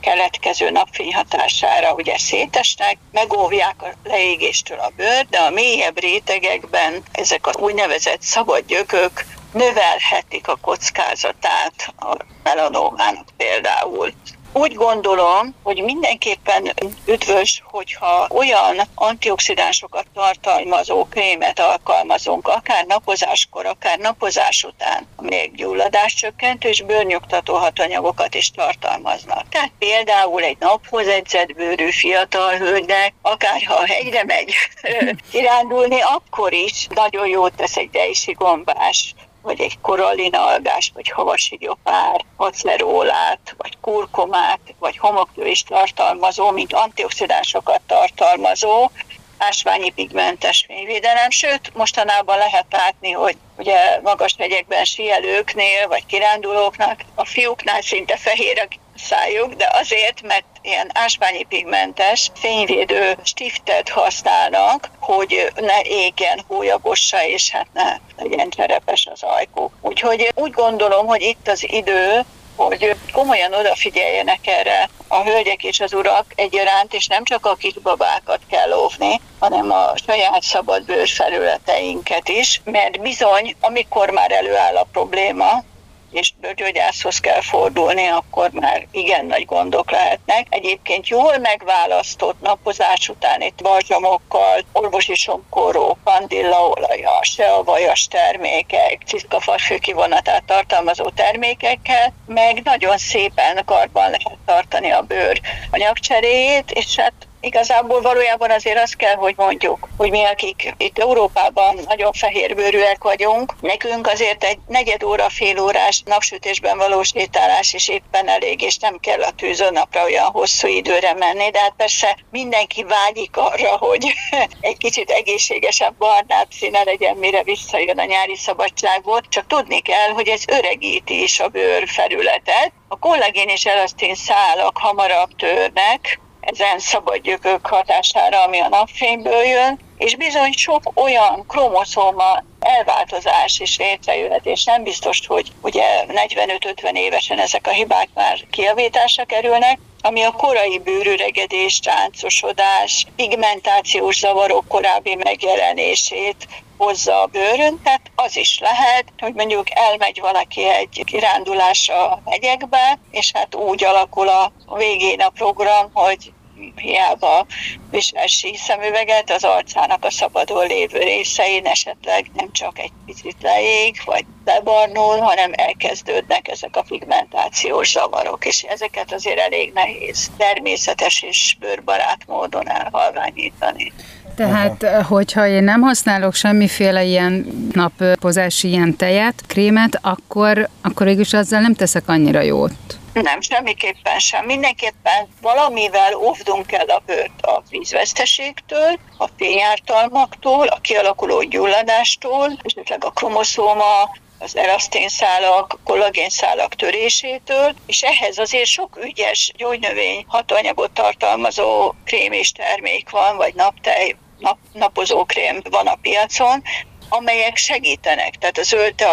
keletkező 0.00 0.70
napfény 0.70 1.14
hatására 1.14 1.92
ugye 1.92 2.18
szétesnek, 2.18 2.98
megóvják 3.12 3.82
a 3.82 4.08
leégéstől 4.08 4.78
a 4.78 4.92
bőr, 4.96 5.26
de 5.30 5.38
a 5.38 5.50
mélyebb 5.50 6.00
rétegekben 6.00 7.02
ezek 7.12 7.46
az 7.46 7.56
úgynevezett 7.56 8.22
szabad 8.22 8.64
gyökök 8.66 9.24
növelhetik 9.52 10.48
a 10.48 10.58
kockázatát 10.60 11.94
a 11.98 12.16
melanómának 12.42 13.26
például. 13.36 14.12
Úgy 14.52 14.74
gondolom, 14.74 15.54
hogy 15.62 15.82
mindenképpen 15.82 16.72
üdvös, 17.06 17.62
hogyha 17.64 18.26
olyan 18.30 18.80
antioxidánsokat 18.94 20.06
tartalmazó 20.14 21.04
krémet 21.04 21.58
alkalmazunk, 21.58 22.48
akár 22.48 22.86
napozáskor, 22.86 23.66
akár 23.66 23.98
napozás 23.98 24.64
után, 24.64 25.06
amelyek 25.16 25.52
gyulladáscsökkentő 25.52 26.68
és 26.68 26.82
bőrnyugtató 26.82 27.54
hatanyagokat 27.54 28.34
is 28.34 28.50
tartalmaznak. 28.50 29.48
Tehát 29.48 29.72
például 29.78 30.42
egy 30.42 30.56
naphoz 30.60 31.06
edzett 31.06 31.54
bőrű 31.54 31.90
fiatal 31.90 32.56
hölgynek, 32.56 33.12
akár 33.22 33.62
ha 33.62 33.86
hegyre 33.86 34.24
megy 34.24 34.54
kirándulni, 35.32 36.00
akkor 36.00 36.52
is 36.52 36.86
nagyon 36.94 37.26
jót 37.26 37.52
tesz 37.52 37.76
egy 37.76 37.90
dejsi 37.90 38.32
gombás 38.32 39.14
vagy 39.42 39.60
egy 39.60 39.78
korallinalgás, 39.80 40.90
vagy 40.94 41.10
havasigyopár, 41.10 42.24
acerolát, 42.36 43.54
vagy 43.56 43.76
kurkumát, 43.80 44.60
vagy 44.78 44.98
homoktőist 44.98 45.68
tartalmazó, 45.68 46.50
mint 46.50 46.72
antioxidánsokat 46.72 47.80
tartalmazó, 47.86 48.90
ásványi 49.38 49.90
pigmentes 49.90 50.64
fényvédelem, 50.66 51.30
sőt, 51.30 51.74
mostanában 51.74 52.38
lehet 52.38 52.66
látni, 52.70 53.10
hogy 53.10 53.36
ugye 53.56 54.00
magas 54.02 54.34
hegyekben 54.38 54.84
síelőknél, 54.84 55.88
vagy 55.88 56.06
kirándulóknak 56.06 57.00
a 57.14 57.24
fiúknál 57.24 57.82
szinte 57.82 58.16
fehér 58.16 58.58
a 58.60 58.68
szájuk, 59.04 59.54
de 59.54 59.70
azért, 59.72 60.22
mert 60.22 60.44
ilyen 60.62 60.90
ásványi 60.94 61.42
pigmentes 61.42 62.30
fényvédő 62.34 63.18
stiftet 63.22 63.88
használnak, 63.88 64.90
hogy 64.98 65.52
ne 65.56 65.80
égjen 65.82 66.44
hólyagossa, 66.46 67.24
és 67.24 67.50
hát 67.50 67.66
ne 67.72 67.96
legyen 68.16 68.50
cserepes 68.50 69.08
az 69.12 69.22
ajkuk. 69.22 69.72
Úgyhogy 69.80 70.32
úgy 70.34 70.50
gondolom, 70.50 71.06
hogy 71.06 71.22
itt 71.22 71.48
az 71.48 71.72
idő, 71.72 72.24
hogy 72.56 72.96
komolyan 73.12 73.54
odafigyeljenek 73.54 74.46
erre 74.46 74.88
a 75.08 75.22
hölgyek 75.22 75.64
és 75.64 75.80
az 75.80 75.92
urak 75.92 76.24
egyaránt, 76.34 76.94
és 76.94 77.06
nem 77.06 77.24
csak 77.24 77.46
a 77.46 77.54
kisbabákat 77.54 78.40
kell 78.50 78.72
óvni, 78.72 79.20
hanem 79.38 79.70
a 79.70 79.92
saját 80.06 80.42
szabad 80.42 80.82
bőrfelületeinket 80.82 82.28
is, 82.28 82.60
mert 82.64 83.00
bizony, 83.00 83.56
amikor 83.60 84.10
már 84.10 84.32
előáll 84.32 84.76
a 84.76 84.86
probléma, 84.92 85.64
és 86.10 86.32
bőrgyógyászhoz 86.40 87.20
kell 87.20 87.40
fordulni, 87.40 88.06
akkor 88.06 88.50
már 88.50 88.86
igen 88.90 89.26
nagy 89.26 89.44
gondok 89.44 89.90
lehetnek. 89.90 90.46
Egyébként 90.48 91.08
jól 91.08 91.38
megválasztott 91.38 92.40
napozás 92.40 93.08
után 93.08 93.40
itt 93.40 93.62
balzsamokkal, 93.62 94.64
orvosi 94.72 95.14
somkoró, 95.14 95.98
kandillaolaja, 96.04 97.18
se 97.22 97.52
a 97.52 97.62
vajas 97.62 98.06
termékek, 98.06 99.02
ciszkafasfő 99.06 99.78
kivonatát 99.78 100.44
tartalmazó 100.44 101.08
termékekkel, 101.08 102.12
meg 102.26 102.60
nagyon 102.64 102.98
szépen 102.98 103.62
karban 103.64 104.10
lehet 104.10 104.38
tartani 104.46 104.90
a 104.90 105.02
bőr 105.02 105.40
anyagcseréjét, 105.70 106.70
és 106.70 106.96
hát 106.96 107.12
Igazából 107.40 108.00
valójában 108.00 108.50
azért 108.50 108.78
azt 108.78 108.96
kell, 108.96 109.14
hogy 109.14 109.34
mondjuk, 109.36 109.88
hogy 109.96 110.10
mi, 110.10 110.24
akik 110.24 110.74
itt 110.76 110.98
Európában 110.98 111.76
nagyon 111.88 112.12
fehérbőrűek 112.12 113.02
vagyunk, 113.02 113.54
nekünk 113.60 114.06
azért 114.06 114.44
egy 114.44 114.58
negyed 114.66 115.02
óra, 115.02 115.28
fél 115.28 115.60
órás 115.60 116.02
napsütésben 116.04 116.78
való 116.78 117.02
sétálás 117.02 117.72
is 117.72 117.88
éppen 117.88 118.28
elég, 118.28 118.62
és 118.62 118.78
nem 118.78 118.98
kell 118.98 119.22
a 119.22 119.30
tűzön 119.30 119.72
napra 119.72 120.04
olyan 120.04 120.24
hosszú 120.24 120.68
időre 120.68 121.14
menni, 121.14 121.50
de 121.50 121.58
hát 121.58 121.74
persze 121.76 122.18
mindenki 122.30 122.84
vágyik 122.84 123.36
arra, 123.36 123.76
hogy 123.76 124.14
egy 124.60 124.76
kicsit 124.76 125.10
egészségesebb 125.10 125.94
barnább 125.98 126.48
színe 126.50 126.82
legyen, 126.84 127.16
mire 127.16 127.42
visszajön 127.42 127.98
a 127.98 128.04
nyári 128.04 128.36
szabadságból, 128.36 129.20
csak 129.28 129.46
tudni 129.46 129.80
kell, 129.80 130.08
hogy 130.08 130.28
ez 130.28 130.42
öregíti 130.46 131.22
is 131.22 131.40
a 131.40 131.48
bőr 131.48 131.88
felületet. 131.88 132.72
A 132.88 132.98
kollagén 132.98 133.48
és 133.48 133.66
elasztin 133.66 134.14
szálak 134.14 134.78
hamarabb 134.78 135.36
törnek, 135.36 136.20
ezen 136.40 136.78
szabad 136.78 137.16
gyökök 137.16 137.66
hatására, 137.66 138.42
ami 138.42 138.60
a 138.60 138.68
napfényből 138.68 139.44
jön, 139.44 139.78
és 139.98 140.16
bizony 140.16 140.52
sok 140.52 140.82
olyan 140.94 141.44
kromoszóma 141.48 142.42
elváltozás 142.60 143.60
is 143.60 143.78
létrejöhet, 143.78 144.46
és 144.46 144.64
nem 144.64 144.82
biztos, 144.82 145.26
hogy 145.26 145.52
ugye 145.60 145.84
45-50 146.08 146.92
évesen 146.92 147.38
ezek 147.38 147.66
a 147.66 147.70
hibák 147.70 148.08
már 148.14 148.38
kiavításra 148.50 149.24
kerülnek, 149.24 149.78
ami 150.00 150.22
a 150.22 150.30
korai 150.30 150.78
bőrüregedés, 150.78 151.80
ráncosodás, 151.84 153.06
pigmentációs 153.16 154.18
zavarok 154.18 154.68
korábbi 154.68 155.14
megjelenését 155.14 156.48
hozza 156.76 157.22
a 157.22 157.26
bőrön, 157.26 157.80
tehát 157.82 158.10
az 158.14 158.36
is 158.36 158.58
lehet, 158.58 159.04
hogy 159.18 159.34
mondjuk 159.34 159.66
elmegy 159.70 160.20
valaki 160.20 160.68
egy 160.68 161.02
kirándulásra 161.04 162.10
a 162.10 162.22
hegyekbe, 162.26 162.98
és 163.10 163.30
hát 163.34 163.54
úgy 163.54 163.84
alakul 163.84 164.28
a 164.28 164.52
végén 164.76 165.20
a 165.20 165.28
program, 165.28 165.90
hogy 165.92 166.32
hiába 166.76 167.46
visel 167.90 168.26
szemüveget, 168.54 169.30
az 169.30 169.44
arcának 169.44 170.04
a 170.04 170.10
szabadon 170.10 170.66
lévő 170.66 170.98
részein 170.98 171.66
esetleg 171.66 172.30
nem 172.34 172.52
csak 172.52 172.78
egy 172.78 172.92
picit 173.06 173.36
leég, 173.42 173.96
vagy 174.04 174.24
lebarnul, 174.44 175.18
hanem 175.18 175.50
elkezdődnek 175.54 176.48
ezek 176.48 176.76
a 176.76 176.84
pigmentációs 176.88 177.90
zavarok, 177.90 178.44
és 178.44 178.62
ezeket 178.62 179.12
azért 179.12 179.38
elég 179.38 179.72
nehéz 179.72 180.30
természetes 180.36 181.22
és 181.22 181.56
bőrbarát 181.60 182.20
módon 182.26 182.68
elhalványítani. 182.68 183.92
Tehát, 184.36 184.82
Aha. 184.82 185.04
hogyha 185.04 185.46
én 185.46 185.64
nem 185.64 185.80
használok 185.80 186.34
semmiféle 186.34 187.04
ilyen 187.04 187.46
napozási 187.72 188.68
ilyen 188.68 188.96
tejet, 188.96 189.42
krémet, 189.46 189.98
akkor, 190.02 190.68
akkor 190.82 191.06
végülis 191.06 191.32
azzal 191.32 191.60
nem 191.60 191.74
teszek 191.74 192.08
annyira 192.08 192.40
jót. 192.40 192.99
Nem, 193.12 193.40
semmiképpen 193.40 194.18
sem. 194.18 194.44
Mindenképpen 194.44 195.28
valamivel 195.40 196.14
óvdunk 196.14 196.72
el 196.72 196.88
a 196.88 197.02
bőrt 197.06 197.42
a 197.42 197.62
vízveszteségtől, 197.68 198.98
a 199.18 199.26
fényártalmaktól, 199.36 200.66
a 200.66 200.80
kialakuló 200.80 201.42
gyulladástól, 201.42 202.58
esetleg 202.62 203.04
a 203.04 203.10
kromoszóma, 203.10 204.10
az 204.38 204.56
elaszténszálak, 204.56 205.78
kollagénszálak 205.84 206.74
törésétől, 206.74 207.74
és 207.86 208.02
ehhez 208.02 208.38
azért 208.38 208.66
sok 208.66 208.98
ügyes 209.02 209.52
gyógynövény 209.56 210.24
hatóanyagot 210.28 210.90
tartalmazó 210.90 211.94
krém 212.04 212.32
és 212.32 212.52
termék 212.52 213.10
van, 213.10 213.36
vagy 213.36 213.54
naptej, 213.54 214.16
nap, 214.38 214.58
napozókrém 214.72 215.62
van 215.70 215.86
a 215.86 215.98
piacon, 216.02 216.62
amelyek 217.10 217.56
segítenek. 217.56 218.34
Tehát 218.34 218.58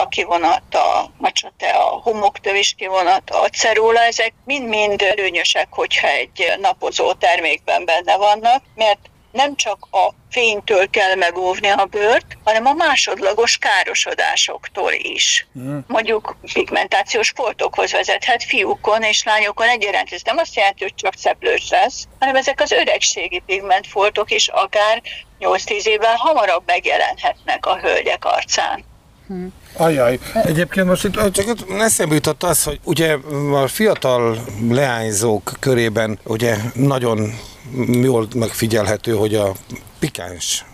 a 0.01 0.07
kivonat, 0.07 0.75
a 0.75 1.11
macsate, 1.17 1.69
a 1.69 1.83
homoktövis 1.83 2.73
kivonat, 2.77 3.29
a 3.29 3.49
ceróla, 3.49 3.99
ezek 3.99 4.33
mind-mind 4.45 5.01
előnyösek, 5.01 5.67
hogyha 5.69 6.07
egy 6.07 6.53
napozó 6.61 7.13
termékben 7.13 7.85
benne 7.85 8.17
vannak, 8.17 8.63
mert 8.75 8.99
nem 9.37 9.55
csak 9.55 9.87
a 9.91 10.13
fénytől 10.29 10.89
kell 10.89 11.15
megóvni 11.15 11.67
a 11.67 11.85
bőrt, 11.85 12.37
hanem 12.43 12.65
a 12.65 12.73
másodlagos 12.73 13.57
károsodásoktól 13.57 14.91
is. 14.91 15.47
Mm. 15.59 15.77
Mondjuk 15.87 16.37
pigmentációs 16.53 17.29
foltokhoz 17.35 17.91
vezethet 17.91 18.43
fiúkon 18.43 19.01
és 19.01 19.23
lányokon 19.23 19.67
egyaránt. 19.67 20.11
Ez 20.11 20.21
nem 20.23 20.37
azt 20.37 20.55
jelenti, 20.55 20.83
hogy 20.83 20.95
csak 20.95 21.13
szeplős 21.17 21.69
lesz, 21.69 22.07
hanem 22.19 22.35
ezek 22.35 22.61
az 22.61 22.71
öregségi 22.71 23.43
pigmentfoltok 23.45 24.31
is 24.31 24.47
akár 24.47 25.01
8-10 25.39 25.85
évvel 25.85 26.15
hamarabb 26.15 26.63
megjelenhetnek 26.65 27.65
a 27.65 27.77
hölgyek 27.77 28.25
arcán. 28.25 28.83
Hmm. 29.27 29.53
Ajaj. 29.77 30.19
Egyébként 30.33 30.87
most 30.87 31.03
itt 31.03 31.31
csak 31.31 31.45
eszembe 31.79 32.13
jutott 32.13 32.43
az, 32.43 32.63
hogy 32.63 32.79
ugye 32.83 33.17
a 33.53 33.67
fiatal 33.67 34.37
leányzók 34.69 35.51
körében 35.59 36.19
ugye 36.23 36.55
nagyon 36.73 37.33
jól 38.01 38.27
megfigyelhető, 38.35 39.13
hogy 39.13 39.35
a 39.35 39.53
pikáns. 39.99 40.65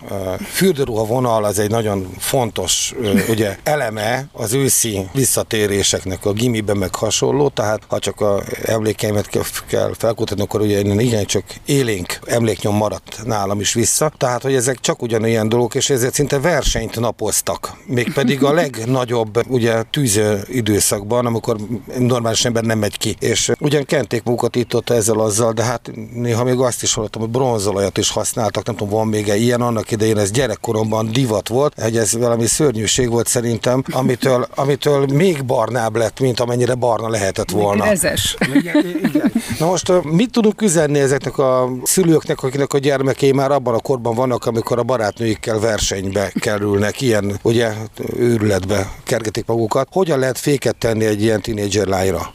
Fürdőruha 0.52 1.04
vonal 1.04 1.44
az 1.44 1.58
egy 1.58 1.70
nagyon 1.70 2.10
fontos 2.18 2.94
ugye, 3.28 3.58
eleme 3.62 4.26
az 4.32 4.52
őszi 4.52 5.08
visszatéréseknek 5.12 6.24
a 6.24 6.32
gimiben 6.32 6.76
meg 6.76 6.94
hasonló, 6.94 7.48
tehát 7.48 7.82
ha 7.88 7.98
csak 7.98 8.20
a 8.20 8.42
emlékeimet 8.64 9.28
kell 9.66 9.92
felkutatni, 9.92 10.42
akkor 10.42 10.60
ugye 10.60 10.80
igen 10.80 11.24
csak 11.24 11.44
élénk 11.64 12.18
emléknyom 12.26 12.76
maradt 12.76 13.20
nálam 13.24 13.60
is 13.60 13.72
vissza, 13.74 14.12
tehát 14.18 14.42
hogy 14.42 14.54
ezek 14.54 14.80
csak 14.80 15.02
ugyanilyen 15.02 15.48
dolgok, 15.48 15.74
és 15.74 15.90
ezért 15.90 16.14
szinte 16.14 16.40
versenyt 16.40 17.00
napoztak, 17.00 17.76
mégpedig 17.86 18.44
a 18.44 18.52
legnagyobb 18.52 19.40
ugye 19.48 19.82
tűző 19.82 20.44
időszakban, 20.48 21.26
amikor 21.26 21.56
normális 21.98 22.44
ember 22.44 22.62
nem 22.62 22.78
megy 22.78 22.98
ki, 22.98 23.16
és 23.18 23.52
ugyan 23.60 23.84
kenték 23.84 24.22
magukat 24.22 24.56
itt 24.56 24.74
ott 24.74 24.90
ezzel 24.90 25.20
azzal, 25.20 25.52
de 25.52 25.62
hát 25.62 25.90
néha 26.12 26.44
még 26.44 26.58
azt 26.58 26.82
is 26.82 26.94
hallottam, 26.94 27.20
hogy 27.20 27.30
bronzolajat 27.30 27.98
is 27.98 28.10
használtak, 28.10 28.66
nem 28.66 28.76
tudom, 28.76 28.92
van 28.92 29.06
még 29.14 29.28
egy 29.28 29.42
ilyen 29.42 29.60
annak 29.60 29.90
idején, 29.90 30.18
ez 30.18 30.30
gyerekkoromban 30.30 31.12
divat 31.12 31.48
volt, 31.48 31.80
hogy 31.80 31.96
ez 31.96 32.16
valami 32.16 32.46
szörnyűség 32.46 33.10
volt 33.10 33.26
szerintem, 33.26 33.82
amitől, 33.92 34.46
amitől 34.54 35.06
még 35.06 35.44
barnább 35.44 35.96
lett, 35.96 36.20
mint 36.20 36.40
amennyire 36.40 36.74
barna 36.74 37.08
lehetett 37.08 37.50
volna. 37.50 37.86
Ezes. 37.86 38.36
Igen, 38.54 38.86
igen. 39.02 39.32
Na 39.58 39.66
most 39.66 40.02
mit 40.02 40.30
tudunk 40.30 40.62
üzenni 40.62 40.98
ezeknek 40.98 41.38
a 41.38 41.70
szülőknek, 41.82 42.42
akinek 42.42 42.72
a 42.72 42.78
gyermekei 42.78 43.32
már 43.32 43.50
abban 43.50 43.74
a 43.74 43.80
korban 43.80 44.14
vannak, 44.14 44.46
amikor 44.46 44.78
a 44.78 44.82
barátnőikkel 44.82 45.58
versenybe 45.58 46.32
kerülnek, 46.40 47.00
ilyen 47.00 47.38
ugye 47.42 47.72
őrületbe 48.16 48.92
kergetik 49.04 49.46
magukat. 49.46 49.88
Hogyan 49.92 50.18
lehet 50.18 50.38
féket 50.38 50.76
tenni 50.76 51.04
egy 51.04 51.22
ilyen 51.22 51.40
tínédzser 51.40 51.86
lányra? 51.86 52.30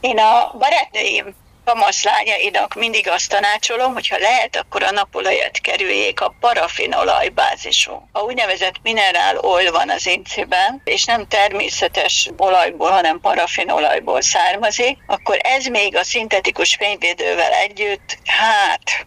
Én 0.00 0.16
a 0.18 0.58
barátnőim 0.58 1.34
kamaszlányainak 1.68 2.74
mindig 2.74 3.08
azt 3.08 3.28
tanácsolom, 3.28 3.92
hogy 3.92 4.08
ha 4.08 4.18
lehet, 4.18 4.56
akkor 4.56 4.82
a 4.82 4.90
napolajat 4.90 5.58
kerüljék 5.58 6.20
a 6.20 6.34
parafinolaj 6.40 7.28
bázisú. 7.28 8.08
A 8.12 8.20
úgynevezett 8.20 8.74
minerál 8.82 9.38
oil 9.38 9.72
van 9.72 9.90
az 9.90 10.06
incében, 10.06 10.80
és 10.84 11.04
nem 11.04 11.26
természetes 11.26 12.30
olajból, 12.36 12.90
hanem 12.90 13.20
parafinolajból 13.20 14.20
származik, 14.20 14.98
akkor 15.06 15.38
ez 15.42 15.66
még 15.66 15.96
a 15.96 16.04
szintetikus 16.04 16.74
fényvédővel 16.74 17.52
együtt, 17.52 18.18
hát 18.24 19.06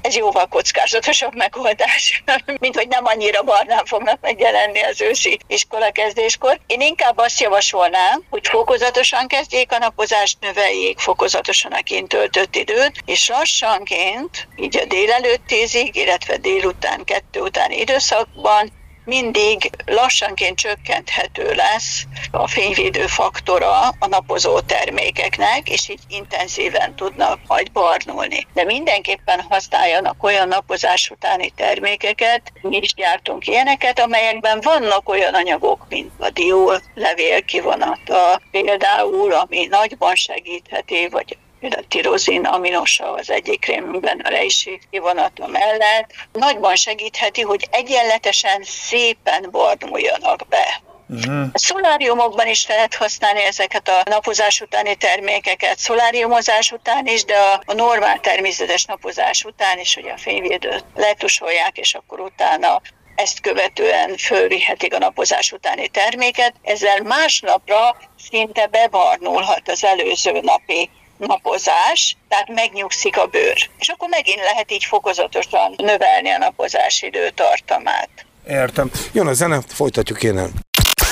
ez 0.00 0.16
jóval 0.16 0.46
kockázatosabb 0.46 1.34
megoldás, 1.34 2.22
mint 2.60 2.76
hogy 2.76 2.88
nem 2.88 3.04
annyira 3.06 3.42
barnán 3.42 3.84
fognak 3.84 4.20
megjelenni 4.20 4.80
az 4.82 5.00
őszi 5.00 5.38
iskola 5.46 5.90
kezdéskor. 5.90 6.60
Én 6.66 6.80
inkább 6.80 7.18
azt 7.18 7.40
javasolnám, 7.40 8.22
hogy 8.30 8.48
fokozatosan 8.48 9.26
kezdjék 9.26 9.72
a 9.72 9.78
napozást, 9.78 10.36
növeljék 10.40 10.98
fokozatosan 10.98 11.72
a 11.72 11.82
kint 11.82 12.08
töltött 12.08 12.56
időt, 12.56 13.02
és 13.04 13.28
lassanként, 13.28 14.48
így 14.56 14.76
a 14.76 14.84
délelőtt 14.84 15.46
tízig, 15.46 15.96
illetve 15.96 16.36
délután, 16.36 17.04
kettő 17.04 17.40
utáni 17.40 17.76
időszakban 17.76 18.72
mindig 19.06 19.70
lassanként 19.84 20.58
csökkenthető 20.58 21.54
lesz 21.54 22.04
a 22.30 22.46
fényvédő 22.46 23.06
faktora 23.06 23.78
a 23.98 24.06
napozó 24.06 24.60
termékeknek, 24.60 25.68
és 25.68 25.88
így 25.88 26.00
intenzíven 26.08 26.94
tudnak 26.94 27.38
majd 27.46 27.72
barnulni. 27.72 28.46
De 28.54 28.64
mindenképpen 28.64 29.40
használjanak 29.48 30.22
olyan 30.22 30.48
napozás 30.48 31.10
utáni 31.10 31.50
termékeket, 31.56 32.52
mi 32.62 32.76
is 32.76 32.94
gyártunk 32.94 33.46
ilyeneket, 33.46 34.00
amelyekben 34.00 34.60
vannak 34.60 35.08
olyan 35.08 35.34
anyagok, 35.34 35.86
mint 35.88 36.10
a 36.18 36.30
diol 36.30 36.80
levél 36.94 37.44
kivonata, 37.44 38.40
például, 38.50 39.32
ami 39.32 39.66
nagyban 39.66 40.14
segítheti, 40.14 41.08
vagy 41.08 41.36
a 41.74 41.84
tirozin 41.88 42.44
aminosa 42.44 43.12
az 43.12 43.30
egyik 43.30 43.60
krémben 43.60 44.20
a 44.20 44.28
rejség 44.28 44.80
kivonata 44.90 45.46
mellett, 45.46 46.10
nagyban 46.32 46.76
segítheti, 46.76 47.40
hogy 47.40 47.68
egyenletesen 47.70 48.62
szépen 48.62 49.48
barnuljanak 49.50 50.48
be. 50.48 50.80
Uh-huh. 51.08 51.46
A 51.52 51.58
szoláriumokban 51.58 52.46
is 52.46 52.66
lehet 52.66 52.94
használni 52.94 53.42
ezeket 53.42 53.88
a 53.88 54.02
napozás 54.04 54.60
utáni 54.60 54.94
termékeket, 54.94 55.78
szoláriumozás 55.78 56.72
után 56.72 57.06
is, 57.06 57.24
de 57.24 57.36
a, 57.36 57.62
a 57.64 57.74
normál 57.74 58.20
természetes 58.20 58.84
napozás 58.84 59.44
után 59.44 59.78
is, 59.78 59.94
hogy 59.94 60.08
a 60.08 60.18
fényvédőt 60.18 60.84
letusolják, 60.94 61.78
és 61.78 61.94
akkor 61.94 62.20
utána 62.20 62.80
ezt 63.14 63.40
követően 63.40 64.16
fölvihetik 64.16 64.94
a 64.94 64.98
napozás 64.98 65.52
utáni 65.52 65.88
terméket. 65.88 66.54
Ezzel 66.62 67.02
másnapra 67.02 67.96
szinte 68.30 68.66
bebarnulhat 68.66 69.68
az 69.68 69.84
előző 69.84 70.40
napi 70.40 70.90
napozás, 71.18 72.16
tehát 72.28 72.48
megnyugszik 72.54 73.18
a 73.18 73.26
bőr. 73.26 73.68
És 73.78 73.88
akkor 73.88 74.08
megint 74.08 74.40
lehet 74.40 74.72
így 74.72 74.84
fokozatosan 74.84 75.74
növelni 75.76 76.30
a 76.30 76.38
napozás 76.38 77.02
időtartamát. 77.02 78.08
Értem. 78.48 78.90
Jön 79.12 79.26
a 79.26 79.32
zene, 79.32 79.60
folytatjuk 79.68 80.22
én 80.22 80.50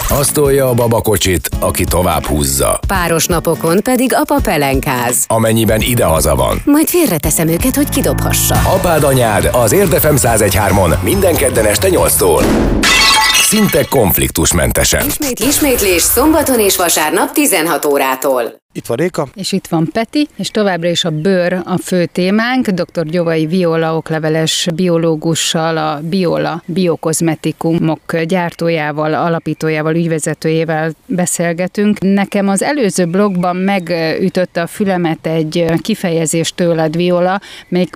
azt 0.08 0.32
tolja 0.32 0.68
a 0.68 0.74
babakocsit, 0.74 1.48
aki 1.60 1.84
tovább 1.84 2.24
húzza. 2.24 2.80
Páros 2.86 3.26
napokon 3.26 3.82
pedig 3.82 4.14
apa 4.14 4.40
pelenkáz. 4.42 5.24
Amennyiben 5.26 5.80
idehaza 5.80 6.34
van. 6.34 6.62
Majd 6.64 6.88
félreteszem 6.88 7.48
őket, 7.48 7.74
hogy 7.74 7.88
kidobhassa. 7.88 8.54
Apád 8.54 9.02
anyád 9.02 9.48
az 9.52 9.72
Érdefem 9.72 10.16
1013-on 10.18 11.02
minden 11.02 11.36
kedden 11.36 11.66
este 11.66 11.88
8-tól. 11.90 12.44
Szinte 13.42 13.84
konfliktusmentesen. 13.84 15.06
Ismét, 15.06 15.38
ismétlés 15.38 16.02
szombaton 16.02 16.60
és 16.60 16.76
vasárnap 16.76 17.32
16 17.32 17.84
órától. 17.84 18.62
Itt 18.76 18.87
van 18.87 18.96
Réka. 18.96 19.28
És 19.34 19.52
itt 19.52 19.66
van 19.66 19.88
Peti, 19.92 20.28
és 20.37 20.48
továbbra 20.48 20.88
is 20.88 21.04
a 21.04 21.10
bőr 21.10 21.52
a 21.64 21.78
fő 21.78 22.06
témánk. 22.06 22.68
Dr. 22.68 23.04
Gyovai 23.04 23.46
Viola 23.46 23.96
okleveles 23.96 24.68
biológussal, 24.74 25.76
a 25.76 26.00
Biola 26.02 26.62
biokozmetikumok 26.66 28.16
gyártójával, 28.16 29.14
alapítójával, 29.14 29.94
ügyvezetőjével 29.94 30.92
beszélgetünk. 31.06 31.98
Nekem 32.00 32.48
az 32.48 32.62
előző 32.62 33.06
blogban 33.06 33.56
megütötte 33.56 34.62
a 34.62 34.66
fülemet 34.66 35.26
egy 35.26 35.64
kifejezés 35.82 36.52
tőled, 36.54 36.96
Viola, 36.96 37.40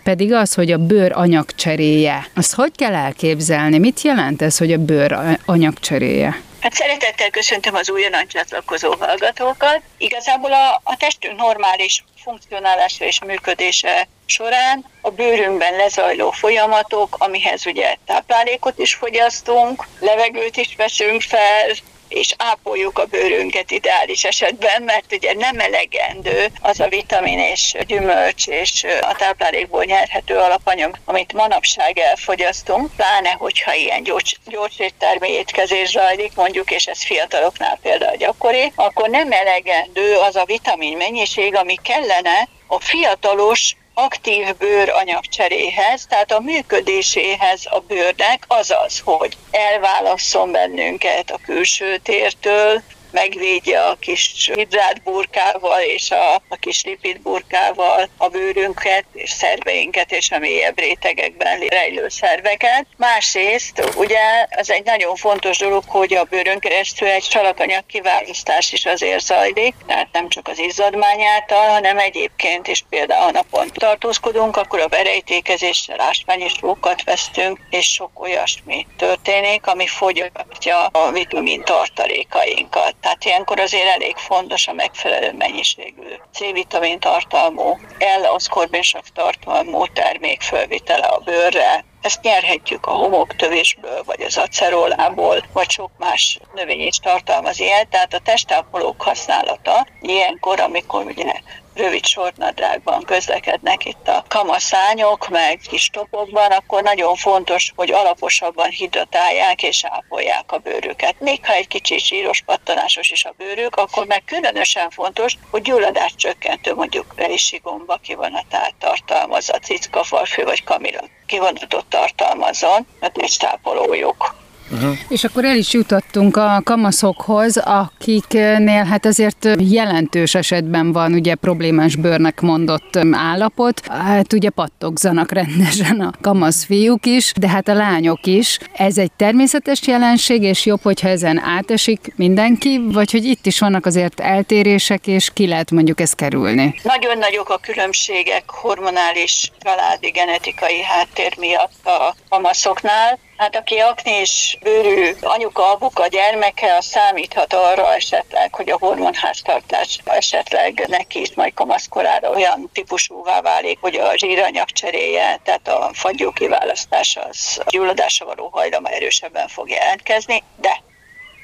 pedig 0.05 0.33
az, 0.33 0.55
hogy 0.55 0.71
a 0.71 0.79
bőr 0.79 1.12
anyagcseréje. 1.14 2.27
Azt 2.35 2.55
hogy 2.55 2.73
kell 2.77 2.95
elképzelni? 2.95 3.79
Mit 3.79 4.03
jelent 4.03 4.43
ez, 4.43 4.59
hogy 4.59 4.73
a 4.73 4.79
bőr 4.79 5.19
anyagcseréje? 5.45 6.47
Hát 6.61 6.75
szeretettel 6.75 7.31
köszöntöm 7.31 7.75
az 7.75 7.90
újonnan 7.90 8.27
csatlakozó 8.29 8.94
hallgatókat. 9.01 9.81
Igazából 9.99 10.53
a, 10.53 10.81
a 10.85 10.97
testünk 10.97 11.37
normális 11.37 12.05
funkcionálása 12.23 13.05
és 13.05 13.21
működése 13.25 14.09
során 14.27 14.85
a 15.01 15.11
bőrünkben 15.11 15.77
lezajló 15.77 16.31
folyamatok, 16.31 17.16
amihez 17.18 17.66
ugye 17.66 17.97
táplálékot 18.07 18.79
is 18.79 18.94
fogyasztunk, 18.94 19.87
levegőt 20.01 20.57
is 20.57 20.75
veszünk 20.77 21.23
fel, 21.23 21.68
és 22.09 22.35
ápoljuk 22.37 22.99
a 22.99 23.05
bőrünket 23.05 23.71
ideális 23.71 24.25
esetben, 24.25 24.83
mert 24.83 25.12
ugye 25.12 25.35
nem 25.35 25.59
elegendő 25.59 26.47
az 26.61 26.81
a 26.81 26.88
vitamin 26.88 27.38
és 27.38 27.75
gyümölcs 27.87 28.47
és 28.47 28.87
a 29.01 29.14
táplálékból 29.14 29.85
nyerhető 29.85 30.37
alapanyag, 30.37 30.99
amit 31.05 31.33
manapság 31.33 31.99
elfogyasztunk, 31.99 32.90
pláne 32.97 33.31
hogyha 33.31 33.75
ilyen 33.75 34.03
gyors, 34.03 34.37
gyors 34.47 34.79
éttermi 34.79 35.31
étkezés 35.31 35.88
zajlik, 35.88 36.35
mondjuk, 36.35 36.71
és 36.71 36.87
ez 36.87 37.05
fiataloknál 37.05 37.79
például 37.83 38.16
gyakori, 38.16 38.73
akkor 38.75 39.09
nem 39.09 39.33
elegendő 39.33 40.16
az 40.16 40.37
a 40.37 40.44
vitamin 40.44 40.97
mennyiség, 40.97 41.55
ami 41.55 41.79
kellene 41.83 42.49
a 42.66 42.81
fiatalos 42.81 43.77
aktív 44.01 44.57
bőranyagcseréhez, 44.57 46.07
tehát 46.09 46.33
a 46.33 46.41
működéséhez 46.41 47.67
a 47.71 47.79
bőrnek 47.79 48.45
az 48.47 48.75
az, 48.85 49.01
hogy 49.05 49.37
elválasszon 49.51 50.53
bennünket 50.53 51.31
a 51.31 51.39
külső 51.45 51.97
tértől, 51.97 52.83
megvédje 53.11 53.81
a 53.81 53.97
kis 54.01 54.51
hidrátburkával 54.55 55.81
és 55.81 56.11
a, 56.11 56.35
a 56.35 56.57
kis 56.61 56.85
lipidburkával 56.85 58.09
a 58.16 58.29
bőrünket 58.29 59.05
és 59.12 59.31
szerveinket 59.31 60.12
és 60.12 60.31
a 60.31 60.38
mélyebb 60.38 60.79
rétegekben 60.79 61.59
rejlő 61.59 62.09
szerveket. 62.09 62.87
Másrészt 62.97 63.94
ugye 63.97 64.47
az 64.51 64.71
egy 64.71 64.85
nagyon 64.85 65.16
fontos 65.16 65.59
dolog, 65.59 65.85
hogy 65.87 66.14
a 66.14 66.25
bőrön 66.25 66.59
keresztül 66.59 67.09
egy 67.09 67.23
salakanyag 67.23 67.87
kiválasztás 67.87 68.73
is 68.73 68.87
azért 68.87 69.25
zajlik, 69.25 69.75
tehát 69.87 70.09
nem 70.12 70.29
csak 70.29 70.49
az 70.49 70.59
izzadmány 70.59 71.23
által, 71.23 71.68
hanem 71.68 71.99
egyébként 71.99 72.68
is 72.68 72.85
például 72.90 73.29
a 73.29 73.31
napon 73.31 73.71
tartózkodunk, 73.73 74.57
akkor 74.57 74.81
a 74.81 74.87
berejtékezéssel 74.87 76.01
ásványi 76.01 76.49
sókat 76.49 77.05
vesztünk, 77.05 77.59
és 77.71 77.87
sok 77.87 78.21
olyasmi 78.21 78.87
történik, 78.97 79.66
ami 79.66 79.87
fogyatja 79.87 80.87
a 80.87 81.11
vitamin 81.11 81.62
tartalékainkat. 81.64 82.94
Tehát 83.01 83.25
ilyenkor 83.25 83.61
azért 83.61 83.95
elég 83.95 84.17
fontos 84.17 84.69
a 84.69 84.73
megfelelő 84.73 85.33
mennyiségű 85.33 86.09
C-vitamin 86.33 86.99
tartalmú, 86.99 87.79
L-aszkorbinsav 88.23 89.03
tartalmú 89.15 89.87
termék 89.87 90.41
fölvitele 90.41 91.07
a 91.07 91.19
bőrre, 91.19 91.85
ezt 92.01 92.23
nyerhetjük 92.23 92.87
a 92.87 92.91
homoktövésből, 92.91 94.03
vagy 94.05 94.23
az 94.23 94.37
acerolából, 94.37 95.45
vagy 95.53 95.71
sok 95.71 95.91
más 95.99 96.39
növény 96.55 96.87
is 96.87 96.97
tartalmaz 96.97 97.61
ilyet. 97.61 97.89
Tehát 97.89 98.15
a 98.15 98.19
testápolók 98.19 99.03
használata 99.03 99.87
ilyenkor, 100.01 100.61
amikor 100.61 101.05
ugye 101.05 101.33
rövid 101.79 102.05
sortnadrágban 102.05 103.03
közlekednek 103.03 103.85
itt 103.85 104.09
a 104.09 104.25
kamaszányok, 104.29 105.29
meg 105.29 105.61
kis 105.69 105.91
topokban, 105.91 106.51
akkor 106.51 106.83
nagyon 106.83 107.17
fontos, 107.17 107.73
hogy 107.77 107.91
alaposabban 107.91 108.69
hidratálják 108.69 109.63
és 109.63 109.85
ápolják 109.85 110.53
a 110.53 110.59
bőrüket. 110.59 111.21
Még 111.21 111.47
ha 111.47 111.53
egy 111.53 111.69
kicsit 111.69 112.01
síros, 112.01 112.43
pattanásos 112.47 113.11
is 113.11 113.25
a 113.25 113.35
bőrük, 113.37 113.77
akkor 113.77 114.07
meg 114.07 114.23
különösen 114.25 114.91
fontos, 114.91 115.35
hogy 115.51 115.63
gyulladás 115.63 116.15
csökkentő, 116.15 116.75
mondjuk 116.75 117.15
reisi 117.17 117.61
gomba 117.63 117.99
kivonatát 118.03 118.75
tartalmaz, 118.79 119.51
a 119.51 119.59
cickafalfő 119.59 120.45
vagy 120.45 120.65
kamila 120.65 121.01
kivonatot 121.29 121.87
tartalmazon 121.88 122.87
a 123.01 123.09
testápolójuk. 123.09 124.35
Uh-huh. 124.73 124.97
És 125.09 125.25
akkor 125.25 125.45
el 125.45 125.57
is 125.57 125.73
jutottunk 125.73 126.37
a 126.37 126.61
kamaszokhoz, 126.65 127.57
akiknél 127.57 128.85
hát 128.85 129.07
azért 129.07 129.49
jelentős 129.59 130.35
esetben 130.35 130.93
van 130.93 131.13
ugye 131.13 131.35
problémás 131.35 131.97
bőrnek 131.97 132.41
mondott 132.41 132.99
állapot. 133.13 133.87
Hát 133.87 134.33
ugye 134.33 134.51
pattogzanak 134.51 135.33
rendesen 135.33 136.01
a 136.01 136.13
kamasz 136.21 136.65
fiúk 136.65 137.07
is, 137.07 137.33
de 137.37 137.49
hát 137.49 137.69
a 137.69 137.75
lányok 137.75 138.27
is. 138.27 138.59
Ez 138.73 138.99
egy 138.99 139.13
természetes 139.13 139.87
jelenség, 139.87 140.43
és 140.43 140.67
jobb, 140.67 140.83
hogyha 140.83 141.09
ezen 141.09 141.39
átesik 141.39 142.13
mindenki, 142.17 142.81
vagy 142.93 143.11
hogy 143.11 143.25
itt 143.25 143.47
is 143.47 143.59
vannak 143.59 143.87
azért 143.87 144.21
eltérések, 144.21 145.07
és 145.07 145.31
ki 145.35 145.47
lehet 145.47 145.71
mondjuk 145.71 146.01
ezt 146.01 146.15
kerülni? 146.15 146.75
Nagyon 146.83 147.19
nagyok 147.19 147.49
a 147.49 147.59
különbségek 147.59 148.51
hormonális, 148.51 149.53
családi, 149.63 150.11
genetikai 150.11 150.83
háttér 150.83 151.35
miatt 151.39 151.87
a 151.87 152.15
kamaszoknál. 152.29 153.19
Hát 153.38 153.57
aki 153.57 153.79
aknés 153.79 154.59
bőrű 154.62 155.12
anyuka, 155.20 155.72
apuka, 155.72 156.07
gyermeke, 156.07 156.77
az 156.77 156.85
számíthat 156.85 157.53
arra 157.53 157.94
esetleg, 157.94 158.55
hogy 158.55 158.70
a 158.70 158.79
hormonháztartás 158.79 159.98
esetleg 160.05 160.85
neki 160.88 161.20
is 161.20 161.35
majd 161.35 161.55
kamaszkorára 161.55 162.31
olyan 162.31 162.70
típusúvá 162.72 163.40
válik, 163.40 163.79
hogy 163.81 163.96
a 163.96 164.16
zsíranyag 164.16 164.68
cseréje, 164.68 165.40
tehát 165.44 165.68
a 165.68 165.90
fagyó 165.92 166.31
kiválasztása 166.31 167.20
az 167.20 167.61
gyulladásra 167.68 168.27
való 168.27 168.48
hajlama 168.53 168.88
erősebben 168.88 169.48
fog 169.48 169.70
jelentkezni, 169.70 170.42
de 170.61 170.81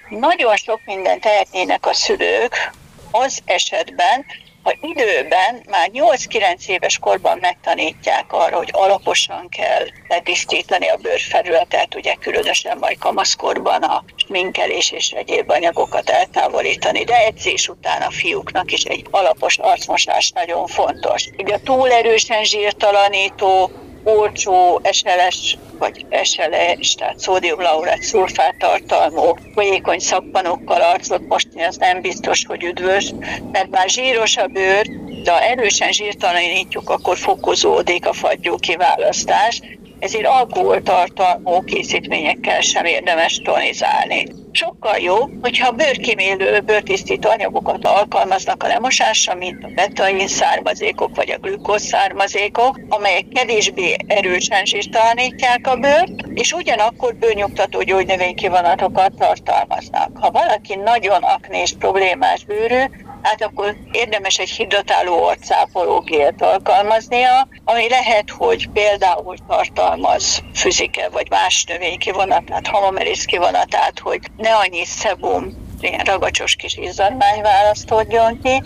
nagyon 0.08 0.56
sok 0.56 0.80
mindent 0.84 1.20
tehetnének 1.20 1.86
a 1.86 1.94
szülők 1.94 2.72
az 3.10 3.38
esetben, 3.44 4.26
ha 4.64 4.74
időben, 4.80 5.62
már 5.70 5.90
8-9 5.92 6.66
éves 6.66 6.98
korban 6.98 7.38
megtanítják 7.40 8.32
arra, 8.32 8.56
hogy 8.56 8.70
alaposan 8.72 9.48
kell 9.48 9.86
letisztítani 10.08 10.88
a 10.88 10.96
bőrfelületet, 10.96 11.94
ugye 11.94 12.14
különösen 12.14 12.78
majd 12.78 12.98
kamaszkorban 12.98 13.82
a 13.82 14.04
minkelés 14.28 14.90
és 14.90 15.10
egyéb 15.10 15.50
anyagokat 15.50 16.10
eltávolítani, 16.10 17.04
de 17.04 17.16
edzés 17.16 17.68
után 17.68 18.02
a 18.02 18.10
fiúknak 18.10 18.72
is 18.72 18.82
egy 18.82 19.06
alapos 19.10 19.58
arcmosás 19.58 20.30
nagyon 20.30 20.66
fontos. 20.66 21.28
Ugye 21.38 21.54
a 21.54 21.60
túlerősen 21.64 22.44
zsírtalanító, 22.44 23.70
olcsó 24.04 24.80
SLS 24.90 25.56
vagy 25.78 26.06
SLS, 26.22 26.94
tehát 26.94 27.18
szódiumlaurát 27.18 28.02
szulfát 28.02 28.54
tartalmú 28.58 29.36
folyékony 29.54 29.98
szappanokkal 29.98 30.80
arcot 30.80 31.28
mosni, 31.28 31.62
az 31.62 31.76
nem 31.76 32.00
biztos, 32.00 32.44
hogy 32.46 32.64
üdvös, 32.64 33.12
mert 33.52 33.70
már 33.70 33.88
zsíros 33.88 34.36
a 34.36 34.46
bőr, 34.46 34.86
de 35.22 35.32
ha 35.32 35.40
erősen 35.40 35.92
zsírtalanítjuk, 35.92 36.90
akkor 36.90 37.16
fokozódik 37.16 38.06
a 38.06 38.12
fagyó 38.12 38.56
kiválasztás, 38.56 39.60
ezért 40.04 40.26
alkoholtartalmú 40.26 41.64
készítményekkel 41.64 42.60
sem 42.60 42.84
érdemes 42.84 43.40
tonizálni. 43.44 44.26
Sokkal 44.52 44.96
jobb, 44.96 45.30
hogyha 45.42 45.72
bőrkimélő, 45.72 46.60
bőrtisztító 46.60 47.28
anyagokat 47.30 47.84
alkalmaznak 47.84 48.62
a 48.62 48.66
lemosásra, 48.66 49.34
mint 49.34 49.64
a 49.64 49.68
betain 49.74 50.28
származékok 50.28 51.16
vagy 51.16 51.30
a 51.30 51.38
glükóz 51.38 51.82
származékok, 51.82 52.80
amelyek 52.88 53.28
kevésbé 53.28 53.96
erősen 54.06 54.64
zsírtalanítják 54.64 55.66
a 55.66 55.76
bőrt, 55.76 56.10
és 56.34 56.52
ugyanakkor 56.52 57.14
bőrnyugtató 57.14 57.82
gyógynövénykivonatokat 57.82 59.12
tartalmaznak. 59.18 60.10
Ha 60.20 60.30
valaki 60.30 60.74
nagyon 60.74 61.22
aknés, 61.22 61.74
problémás 61.78 62.44
bőrű, 62.44 62.82
hát 63.24 63.42
akkor 63.42 63.76
érdemes 63.92 64.38
egy 64.38 64.50
hidratáló 64.50 65.24
arcápoló 65.24 66.00
gélt 66.00 66.42
alkalmaznia, 66.42 67.48
ami 67.64 67.88
lehet, 67.88 68.30
hogy 68.30 68.68
például 68.68 69.36
tartalmaz 69.48 70.42
füzike 70.54 71.08
vagy 71.08 71.30
más 71.30 71.64
növénykivonatát, 71.64 72.66
hamamerész 72.66 73.24
kivonatát, 73.24 73.98
hogy 73.98 74.20
ne 74.36 74.54
annyi 74.54 74.84
szebum, 74.84 75.62
ilyen 75.80 76.04
ragacsos 76.04 76.54
kis 76.54 76.76
izzadmány 76.76 77.42
választódjon 77.42 78.40
ki, 78.42 78.62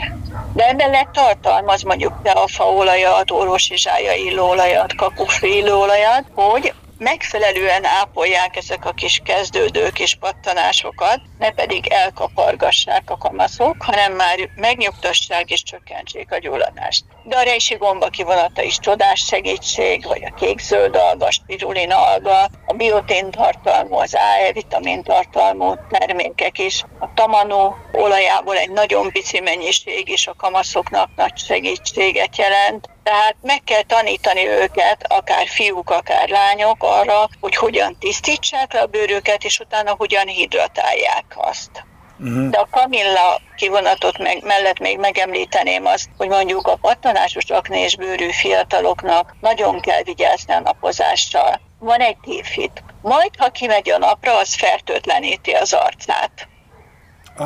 de 0.52 0.66
emellett 0.66 1.12
tartalmaz 1.12 1.82
mondjuk 1.82 2.22
te 2.22 2.30
a 2.30 2.46
faolajat, 2.46 3.30
orvosi 3.30 3.76
zsája 3.76 4.14
illóolajat, 4.14 4.94
kakufri 4.94 5.56
illóolajat, 5.56 6.24
hogy 6.34 6.72
megfelelően 6.98 7.84
ápolják 7.84 8.56
ezek 8.56 8.84
a 8.84 8.92
kis 8.92 9.20
kezdődő 9.24 9.90
kis 9.90 10.14
pattanásokat, 10.14 11.20
ne 11.38 11.50
pedig 11.50 11.86
elkapargassák 11.86 13.10
a 13.10 13.16
kamaszok, 13.16 13.76
hanem 13.78 14.12
már 14.12 14.50
megnyugtassák 14.54 15.50
és 15.50 15.62
csökkentsék 15.62 16.32
a 16.32 16.38
gyulladást. 16.38 17.04
De 17.24 17.36
a 17.36 17.42
rejsi 17.42 17.74
gomba 17.74 18.08
kivonata 18.08 18.62
is 18.62 18.78
csodás 18.78 19.20
segítség, 19.20 20.06
vagy 20.06 20.24
a 20.24 20.34
kék-zöld 20.34 20.96
alga, 20.96 21.30
spirulina 21.30 21.96
alga, 21.96 22.48
a 22.66 22.72
biotin 22.76 23.30
tartalmú, 23.30 23.94
az 23.94 24.14
AE 24.14 24.52
vitamin 24.52 25.02
tartalmú 25.02 25.74
termékek 25.90 26.58
is. 26.58 26.84
A 27.00 27.14
tamanó 27.14 27.76
olajából 27.92 28.56
egy 28.56 28.70
nagyon 28.70 29.10
pici 29.10 29.40
mennyiség 29.40 30.08
is 30.08 30.26
a 30.26 30.34
kamaszoknak 30.36 31.10
nagy 31.16 31.36
segítséget 31.36 32.36
jelent 32.36 32.88
tehát 33.08 33.36
meg 33.42 33.64
kell 33.64 33.82
tanítani 33.82 34.48
őket, 34.48 35.04
akár 35.08 35.46
fiúk, 35.46 35.90
akár 35.90 36.28
lányok 36.28 36.76
arra, 36.82 37.28
hogy 37.40 37.56
hogyan 37.56 37.96
tisztítsák 37.98 38.72
le 38.72 38.80
a 38.80 38.86
bőrüket, 38.86 39.44
és 39.44 39.58
utána 39.58 39.94
hogyan 39.98 40.26
hidratálják 40.26 41.24
azt. 41.36 41.70
Uh-huh. 42.18 42.48
De 42.48 42.58
a 42.58 42.68
kamilla 42.70 43.40
kivonatot 43.56 44.18
meg, 44.18 44.44
mellett 44.44 44.78
még 44.78 44.98
megemlíteném 44.98 45.86
azt, 45.86 46.08
hogy 46.16 46.28
mondjuk 46.28 46.66
a 46.66 46.76
pattanásos 46.76 47.44
aknés 47.44 47.96
bőrű 47.96 48.30
fiataloknak 48.30 49.34
nagyon 49.40 49.80
kell 49.80 50.02
vigyázni 50.02 50.52
a 50.52 50.60
napozással. 50.60 51.60
Van 51.78 52.00
egy 52.00 52.16
tévhit. 52.16 52.82
Majd, 53.02 53.30
ha 53.38 53.48
kimegy 53.48 53.90
a 53.90 53.98
napra, 53.98 54.36
az 54.36 54.54
fertőtleníti 54.54 55.50
az 55.50 55.72
arcát. 55.72 56.48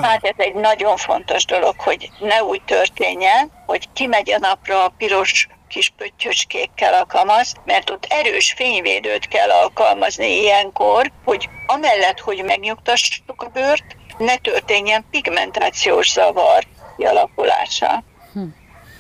Hát 0.01 0.25
ez 0.25 0.35
egy 0.37 0.55
nagyon 0.55 0.97
fontos 0.97 1.45
dolog, 1.45 1.75
hogy 1.79 2.11
ne 2.21 2.43
úgy 2.43 2.63
történjen, 2.63 3.51
hogy 3.67 3.89
kimegy 3.93 4.33
a 4.33 4.39
napra 4.39 4.85
a 4.85 4.93
piros 4.99 5.49
kis 5.69 5.93
pöttyöskékkel 5.97 6.95
a 6.95 7.07
kamasz, 7.07 7.55
mert 7.65 7.91
ott 7.91 8.07
erős 8.09 8.53
fényvédőt 8.57 9.29
kell 9.29 9.51
alkalmazni 9.51 10.41
ilyenkor, 10.41 11.11
hogy 11.25 11.49
amellett, 11.67 12.21
hogy 12.21 12.43
megnyugtassuk 12.45 13.43
a 13.43 13.49
bőrt, 13.53 13.85
ne 14.19 14.37
történjen 14.37 15.05
pigmentációs 15.11 16.11
zavar 16.11 16.67
kialakulása. 16.97 18.05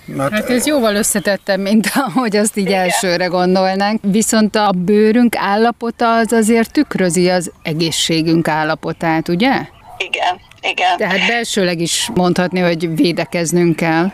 Mert 0.05 0.33
hát 0.33 0.50
ez 0.50 0.66
jóval 0.66 0.94
összetettem, 0.94 1.61
mint 1.61 1.90
ahogy 1.94 2.37
azt 2.37 2.57
így 2.57 2.66
Igen. 2.66 2.81
elsőre 2.81 3.26
gondolnánk. 3.26 4.00
Viszont 4.02 4.57
a 4.57 4.72
bőrünk 4.76 5.37
állapota 5.37 6.16
az 6.16 6.33
azért 6.33 6.72
tükrözi 6.72 7.31
az 7.31 7.52
egészségünk 7.62 8.48
állapotát, 8.48 9.28
ugye? 9.28 9.52
Igen, 9.96 10.40
igen. 10.62 10.96
Tehát 10.96 11.27
belsőleg 11.27 11.81
is 11.81 12.11
mondhatni, 12.14 12.61
hogy 12.61 12.96
védekeznünk 12.96 13.77
kell. 13.77 14.12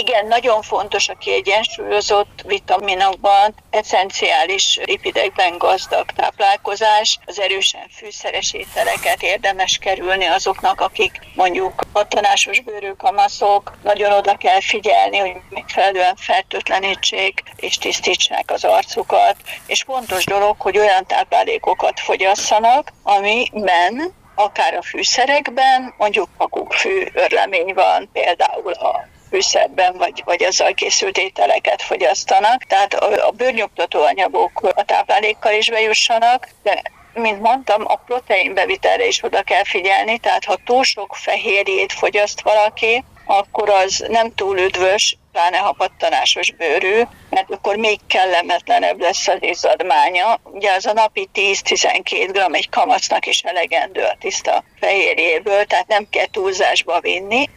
Igen, 0.00 0.26
nagyon 0.26 0.62
fontos 0.62 1.08
a 1.08 1.14
kiegyensúlyozott 1.14 2.42
vitaminokban, 2.46 3.54
eszenciális 3.70 4.80
lipidekben 4.84 5.58
gazdag 5.58 6.10
táplálkozás, 6.10 7.18
az 7.26 7.40
erősen 7.40 7.86
fűszeres 7.96 8.52
ételeket 8.52 9.22
érdemes 9.22 9.78
kerülni 9.80 10.24
azoknak, 10.24 10.80
akik 10.80 11.20
mondjuk 11.34 11.82
patanásos 11.92 12.60
bőrű 12.60 12.90
kamaszok, 12.90 13.76
nagyon 13.82 14.12
oda 14.12 14.36
kell 14.36 14.60
figyelni, 14.60 15.18
hogy 15.18 15.36
megfelelően 15.50 16.16
fertőtlenítsék 16.16 17.42
és 17.56 17.78
tisztítsák 17.78 18.50
az 18.50 18.64
arcukat, 18.64 19.36
és 19.66 19.82
fontos 19.82 20.24
dolog, 20.24 20.54
hogy 20.58 20.78
olyan 20.78 21.06
táplálékokat 21.06 22.00
fogyasszanak, 22.00 22.92
amiben 23.02 24.18
akár 24.42 24.74
a 24.74 24.82
fűszerekben, 24.82 25.94
mondjuk 25.96 26.28
fű 26.68 27.06
örlemény 27.12 27.74
van, 27.74 28.08
például 28.12 28.72
a 28.72 29.08
fűszerben 29.30 29.96
vagy, 29.96 30.22
vagy 30.24 30.42
azzal 30.42 30.74
készült 30.74 31.18
ételeket 31.18 31.82
fogyasztanak. 31.82 32.62
Tehát 32.62 32.94
a, 32.94 33.26
a 33.26 33.30
bőrnyugtató 33.30 34.02
anyagok 34.02 34.60
a 34.74 34.84
táplálékkal 34.84 35.52
is 35.52 35.70
bejussanak, 35.70 36.48
de 36.62 36.82
mint 37.14 37.40
mondtam, 37.40 37.82
a 37.86 37.96
proteinbevitelre 37.96 39.06
is 39.06 39.22
oda 39.22 39.42
kell 39.42 39.64
figyelni, 39.64 40.18
tehát 40.18 40.44
ha 40.44 40.58
túl 40.64 40.84
sok 40.84 41.14
fehérjét 41.14 41.92
fogyaszt 41.92 42.40
valaki, 42.40 43.04
akkor 43.30 43.68
az 43.68 44.04
nem 44.08 44.34
túl 44.34 44.58
üdvös, 44.58 45.16
pláne 45.32 45.56
ha 45.56 45.72
pattanásos 45.72 46.52
bőrű, 46.52 47.02
mert 47.30 47.50
akkor 47.50 47.76
még 47.76 47.98
kellemetlenebb 48.06 49.00
lesz 49.00 49.28
az 49.28 49.38
izzadmánya. 49.40 50.40
Ugye 50.44 50.72
az 50.72 50.86
a 50.86 50.92
napi 50.92 51.28
10-12 51.34 52.48
g 52.50 52.54
egy 52.54 52.68
kamasznak 52.68 53.26
is 53.26 53.40
elegendő 53.40 54.02
a 54.02 54.16
tiszta 54.20 54.64
fehérjéből, 54.80 55.64
tehát 55.64 55.86
nem 55.86 56.06
kell 56.10 56.26
túlzásba 56.26 57.00
vinni. 57.00 57.48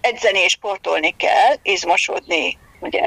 Edzeni 0.00 0.38
és 0.38 0.52
sportolni 0.52 1.14
kell, 1.16 1.54
izmosodni, 1.62 2.58
ugye, 2.82 3.02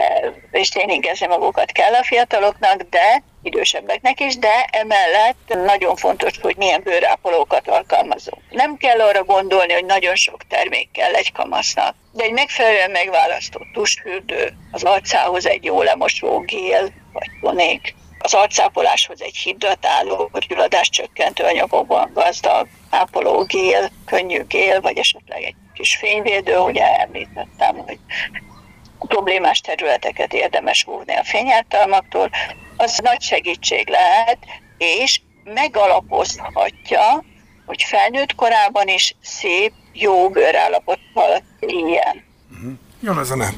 és 0.51 0.69
tréningezni 0.69 1.27
magukat 1.27 1.71
kell 1.71 1.93
a 1.93 2.03
fiataloknak, 2.03 2.81
de 2.81 3.23
idősebbeknek 3.43 4.19
is, 4.19 4.37
de 4.37 4.65
emellett 4.71 5.65
nagyon 5.65 5.95
fontos, 5.95 6.39
hogy 6.41 6.55
milyen 6.57 6.81
bőrápolókat 6.83 7.67
alkalmazunk. 7.67 8.41
Nem 8.49 8.77
kell 8.77 9.01
arra 9.01 9.23
gondolni, 9.23 9.73
hogy 9.73 9.85
nagyon 9.85 10.15
sok 10.15 10.47
termék 10.49 10.91
kell 10.91 11.13
egy 11.13 11.31
kamasznak, 11.31 11.95
de 12.11 12.23
egy 12.23 12.31
megfelelően 12.31 12.91
megválasztott 12.91 13.67
tusfürdő, 13.73 14.57
az 14.71 14.83
arcához 14.83 15.47
egy 15.47 15.63
jó 15.63 15.81
lemosó 15.81 16.39
gél 16.39 16.89
vagy 17.13 17.29
tonék, 17.41 17.95
az 18.25 18.33
arcápoláshoz 18.33 19.21
egy 19.21 19.35
hidratáló, 19.35 20.29
vagy 20.31 20.45
gyulladás 20.47 20.89
csökkentő 20.89 21.43
anyagokban 21.43 22.11
gazdag 22.13 22.67
ápológél, 22.89 23.89
könnyű 24.05 24.43
gél, 24.43 24.81
vagy 24.81 24.97
esetleg 24.97 25.43
egy 25.43 25.55
kis 25.73 25.95
fényvédő, 25.95 26.57
ugye 26.57 26.99
említettem, 26.99 27.77
hogy 27.77 27.99
problémás 29.15 29.59
területeket 29.61 30.33
érdemes 30.33 30.85
óvni 30.89 31.15
a 31.15 31.23
fényártalmaktól, 31.23 32.29
az 32.77 32.99
nagy 33.03 33.21
segítség 33.21 33.87
lehet, 33.89 34.37
és 34.77 35.21
megalapozhatja, 35.43 37.23
hogy 37.65 37.83
felnőtt 37.83 38.35
korában 38.35 38.87
is 38.87 39.15
szép, 39.21 39.71
jó 39.93 40.29
bőrállapottal 40.29 41.43
éljen. 41.59 42.23
Uh-huh. 42.51 42.71
Jön 43.01 43.17
ez 43.17 43.29
a 43.29 43.35
nem. 43.35 43.55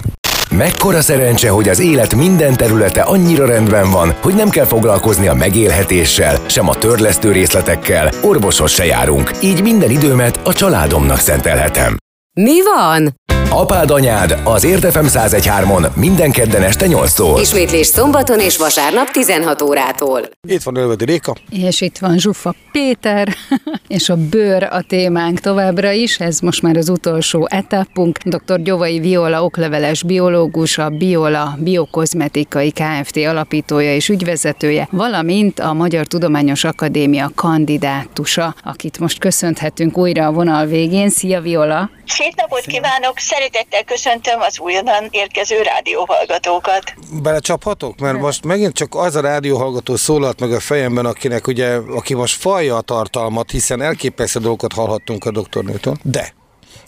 Mekkora 0.52 1.02
szerencse, 1.02 1.50
hogy 1.50 1.70
az 1.70 1.80
élet 1.80 2.16
minden 2.16 2.56
területe 2.56 3.02
annyira 3.02 3.46
rendben 3.46 3.92
van, 3.92 4.16
hogy 4.22 4.36
nem 4.36 4.50
kell 4.50 4.66
foglalkozni 4.66 5.28
a 5.28 5.34
megélhetéssel, 5.34 6.38
sem 6.48 6.70
a 6.70 6.76
törlesztő 6.76 7.32
részletekkel, 7.32 8.12
orvoshoz 8.24 8.72
se 8.72 8.86
járunk, 8.86 9.32
így 9.42 9.62
minden 9.62 9.90
időmet 9.90 10.40
a 10.44 10.54
családomnak 10.54 11.20
szentelhetem. 11.20 11.98
Mi 12.34 12.64
van? 12.64 13.16
Apád 13.58 13.92
anyád 13.92 14.40
az 14.44 14.64
Érdefem 14.64 15.06
1013-on 15.08 15.94
minden 15.94 16.32
kedden 16.32 16.64
este 16.64 16.86
8-tól. 16.90 17.38
Ismétlés 17.42 17.88
szombaton 17.88 18.40
és 18.40 18.58
vasárnap 18.58 19.12
16 19.12 19.62
órától. 19.62 20.22
Itt 20.48 20.64
van 20.64 20.76
Ölvedi 20.76 21.06
Réka. 21.06 21.36
És 21.50 21.82
itt 21.82 21.98
van 21.98 22.18
Zsufa 22.18 22.56
Péter, 22.72 23.36
és 23.88 24.10
a 24.10 24.16
bőr 24.16 24.64
a 24.64 24.82
témánk 24.88 25.40
továbbra 25.40 25.92
is, 25.92 26.20
ez 26.20 26.40
most 26.40 26.62
már 26.62 26.78
az 26.78 26.90
utolsó 26.90 27.48
etapunk. 27.50 28.18
Dr. 28.18 28.62
Gyovai 28.62 29.00
Viola 29.00 29.44
okleveles 29.44 30.04
biológus, 30.04 30.78
a 30.78 30.90
Biola 30.90 31.58
Biokozmetikai 31.60 32.72
Kft. 32.72 33.18
alapítója 33.18 33.94
és 33.94 34.10
ügyvezetője, 34.10 34.88
valamint 34.92 35.60
a 35.60 35.74
Magyar 35.74 36.06
Tudományos 36.06 36.64
Akadémia 36.64 37.32
kandidátusa, 37.36 38.56
akit 38.64 39.00
most 39.00 39.20
köszönhetünk 39.20 39.98
újra 39.98 40.26
a 40.26 40.32
vonal 40.32 40.66
végén. 40.66 41.10
Szia 41.10 41.42
Viola! 41.42 41.90
Szép 42.06 42.34
napot 42.36 42.66
kívánok! 42.66 43.18
Szeretettel 43.52 43.84
köszöntöm 43.84 44.42
az 44.42 44.60
újonnan 44.60 45.08
érkező 45.12 45.62
rádióhallgatókat. 45.62 46.94
Belecsaphatok? 47.22 48.00
Mert 48.00 48.20
most 48.20 48.44
megint 48.44 48.74
csak 48.74 48.96
az 48.96 49.16
a 49.16 49.22
rádióhallgató 49.22 49.96
szólalt 49.96 50.40
meg 50.40 50.52
a 50.52 50.60
fejemben, 50.60 51.06
akinek 51.06 51.48
ugye, 51.48 51.76
aki 51.76 52.14
most 52.14 52.40
falja 52.40 52.76
a 52.76 52.82
tartalmat, 52.82 53.52
hiszen 53.52 53.82
elképesztő 53.82 54.40
dolgokat 54.40 54.74
hallhattunk 54.74 55.26
a 55.26 55.32
doktornőtől. 55.32 55.98
De 56.04 56.34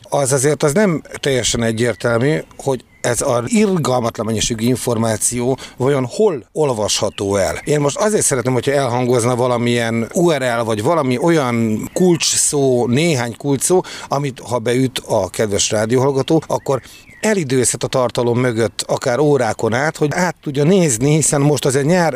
az 0.09 0.31
azért 0.31 0.63
az 0.63 0.73
nem 0.73 1.01
teljesen 1.19 1.63
egyértelmű, 1.63 2.37
hogy 2.57 2.83
ez 3.01 3.21
a 3.21 3.43
irgalmatlan 3.45 4.25
mennyiségű 4.25 4.65
információ 4.65 5.57
vajon 5.77 6.05
hol 6.05 6.45
olvasható 6.51 7.35
el? 7.35 7.55
Én 7.63 7.79
most 7.79 7.97
azért 7.97 8.25
szeretném, 8.25 8.53
hogyha 8.53 8.71
elhangozna 8.71 9.35
valamilyen 9.35 10.09
URL, 10.13 10.63
vagy 10.63 10.83
valami 10.83 11.17
olyan 11.17 11.89
kulcs 11.93 12.35
szó, 12.35 12.87
néhány 12.87 13.37
kulcs 13.37 13.61
szó, 13.61 13.81
amit 14.07 14.39
ha 14.39 14.59
beüt 14.59 15.01
a 15.07 15.29
kedves 15.29 15.71
rádióhallgató, 15.71 16.43
akkor 16.47 16.81
elidőzhet 17.21 17.83
a 17.83 17.87
tartalom 17.87 18.39
mögött 18.39 18.83
akár 18.87 19.19
órákon 19.19 19.73
át, 19.73 19.97
hogy 19.97 20.09
át 20.11 20.35
tudja 20.41 20.63
nézni, 20.63 21.13
hiszen 21.13 21.41
most 21.41 21.65
az 21.65 21.75
egy 21.75 21.85
nyár, 21.85 22.15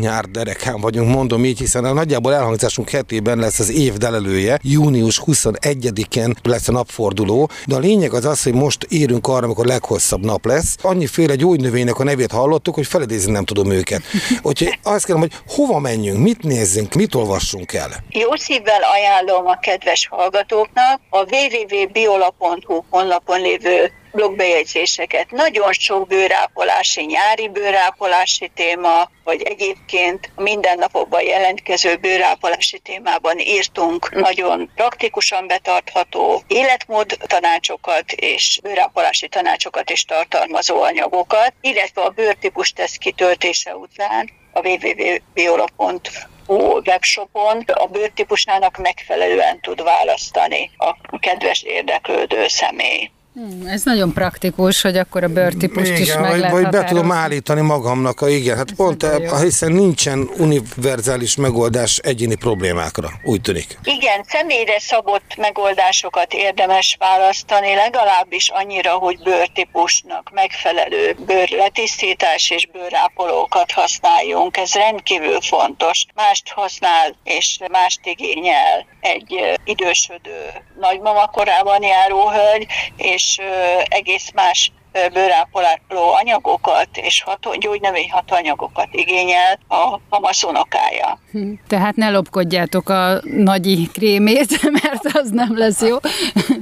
nyár 0.00 0.24
derekán 0.24 0.80
vagyunk, 0.80 1.14
mondom 1.14 1.44
így, 1.44 1.58
hiszen 1.58 1.84
a 1.84 1.92
nagyjából 1.92 2.34
elhangzásunk 2.34 2.90
hetében 2.90 3.38
lesz 3.38 3.58
az 3.58 3.70
év 3.70 3.92
delelője, 3.94 4.58
június 4.62 5.22
21-én 5.26 6.34
lesz 6.42 6.68
a 6.68 6.72
napforduló, 6.72 7.50
de 7.66 7.74
a 7.74 7.78
lényeg 7.78 8.12
az 8.12 8.24
az, 8.24 8.42
hogy 8.42 8.54
most 8.54 8.86
érünk 8.88 9.26
arra, 9.26 9.44
amikor 9.44 9.66
leghosszabb 9.66 10.24
nap 10.24 10.46
lesz. 10.46 10.76
Annyiféle 10.82 11.34
gyógynövénynek 11.34 11.98
a 11.98 12.04
nevét 12.04 12.32
hallottuk, 12.32 12.74
hogy 12.74 12.86
feledézni 12.86 13.32
nem 13.32 13.44
tudom 13.44 13.70
őket. 13.70 14.02
Úgyhogy 14.42 14.78
azt 14.82 15.04
kérdem, 15.04 15.28
hogy 15.28 15.54
hova 15.56 15.78
menjünk, 15.78 16.18
mit 16.18 16.42
nézzünk, 16.42 16.94
mit 16.94 17.14
olvassunk 17.14 17.72
el? 17.72 17.90
Jó 18.08 18.36
szívvel 18.36 18.80
ajánlom 18.94 19.46
a 19.46 19.58
kedves 19.58 20.08
hallgatóknak 20.10 21.00
a 21.10 21.18
www.biola.hu 21.18 22.82
honlapon 22.90 23.40
lévő 23.40 23.92
blogbejegyzéseket. 24.14 25.30
Nagyon 25.30 25.72
sok 25.72 26.06
bőrápolási, 26.08 27.04
nyári 27.04 27.48
bőrápolási 27.48 28.50
téma, 28.54 29.10
vagy 29.24 29.42
egyébként 29.42 30.30
mindennapokban 30.36 31.22
jelentkező 31.22 31.96
bőrápolási 31.96 32.78
témában 32.78 33.38
írtunk 33.38 34.10
nagyon 34.10 34.70
praktikusan 34.74 35.46
betartható 35.46 36.42
életmód 36.46 37.16
tanácsokat 37.26 38.12
és 38.12 38.58
bőrápolási 38.62 39.28
tanácsokat 39.28 39.90
is 39.90 40.04
tartalmazó 40.04 40.82
anyagokat, 40.82 41.52
illetve 41.60 42.02
a 42.02 42.10
bőrtípus 42.10 42.72
teszt 42.72 42.98
kitöltése 42.98 43.76
után 43.76 44.30
a 44.52 44.68
www.biola.hu 44.68 46.54
webshopon 46.84 47.64
a 47.66 47.86
bőrtípusnának 47.86 48.76
megfelelően 48.76 49.60
tud 49.60 49.82
választani 49.82 50.70
a 50.76 51.18
kedves 51.18 51.62
érdeklődő 51.62 52.48
személy. 52.48 53.10
Hmm, 53.34 53.66
ez 53.66 53.82
nagyon 53.84 54.12
praktikus, 54.12 54.80
hogy 54.80 54.96
akkor 54.96 55.24
a 55.24 55.28
bőrtípust 55.28 55.90
igen, 55.90 56.00
is 56.00 56.14
meg 56.14 56.30
vagy, 56.30 56.38
lehet 56.38 56.52
Vagy 56.52 56.68
be 56.68 56.84
tudom 56.84 57.12
állítani 57.12 57.60
magamnak, 57.60 58.20
a, 58.20 58.28
igen, 58.28 58.56
hát 58.56 58.70
ez 58.70 58.76
pont, 58.76 59.02
a, 59.02 59.40
hiszen 59.40 59.72
nincsen 59.72 60.30
univerzális 60.38 61.36
megoldás 61.36 61.98
egyéni 61.98 62.34
problémákra, 62.34 63.08
úgy 63.24 63.40
tűnik. 63.40 63.78
Igen, 63.84 64.24
személyre 64.28 64.78
szabott 64.78 65.36
megoldásokat 65.36 66.32
érdemes 66.32 66.96
választani, 66.98 67.74
legalábbis 67.74 68.48
annyira, 68.48 68.92
hogy 68.92 69.18
bőrtípusnak 69.22 70.30
megfelelő 70.32 71.16
bőrletisztítás 71.26 72.50
és 72.50 72.68
bőrápolókat 72.72 73.72
használjunk, 73.72 74.56
ez 74.56 74.72
rendkívül 74.74 75.40
fontos. 75.40 76.06
Mást 76.14 76.48
használ 76.48 77.16
és 77.24 77.58
mást 77.70 78.00
igényel 78.04 78.86
egy 79.00 79.58
idősödő 79.64 80.40
nagymama 80.80 81.26
korában 81.26 81.82
járó 81.82 82.30
hölgy, 82.30 82.66
és 82.96 83.23
és 83.24 83.40
egész 83.88 84.30
más 84.30 84.72
bőrápoló 85.12 86.12
anyagokat 86.20 86.88
és 86.92 87.22
ható, 87.22 87.54
gyógynövény 87.54 88.10
hatóanyagokat 88.10 88.88
igényel 88.90 89.58
a 89.68 90.00
hamaszonokája. 90.08 91.18
Hm, 91.32 91.52
tehát 91.68 91.96
ne 91.96 92.10
lopkodjátok 92.10 92.88
a 92.88 93.20
nagyi 93.22 93.88
krémét, 93.92 94.62
mert 94.82 95.04
az 95.12 95.30
nem 95.30 95.58
lesz 95.58 95.82
jó. 95.82 95.96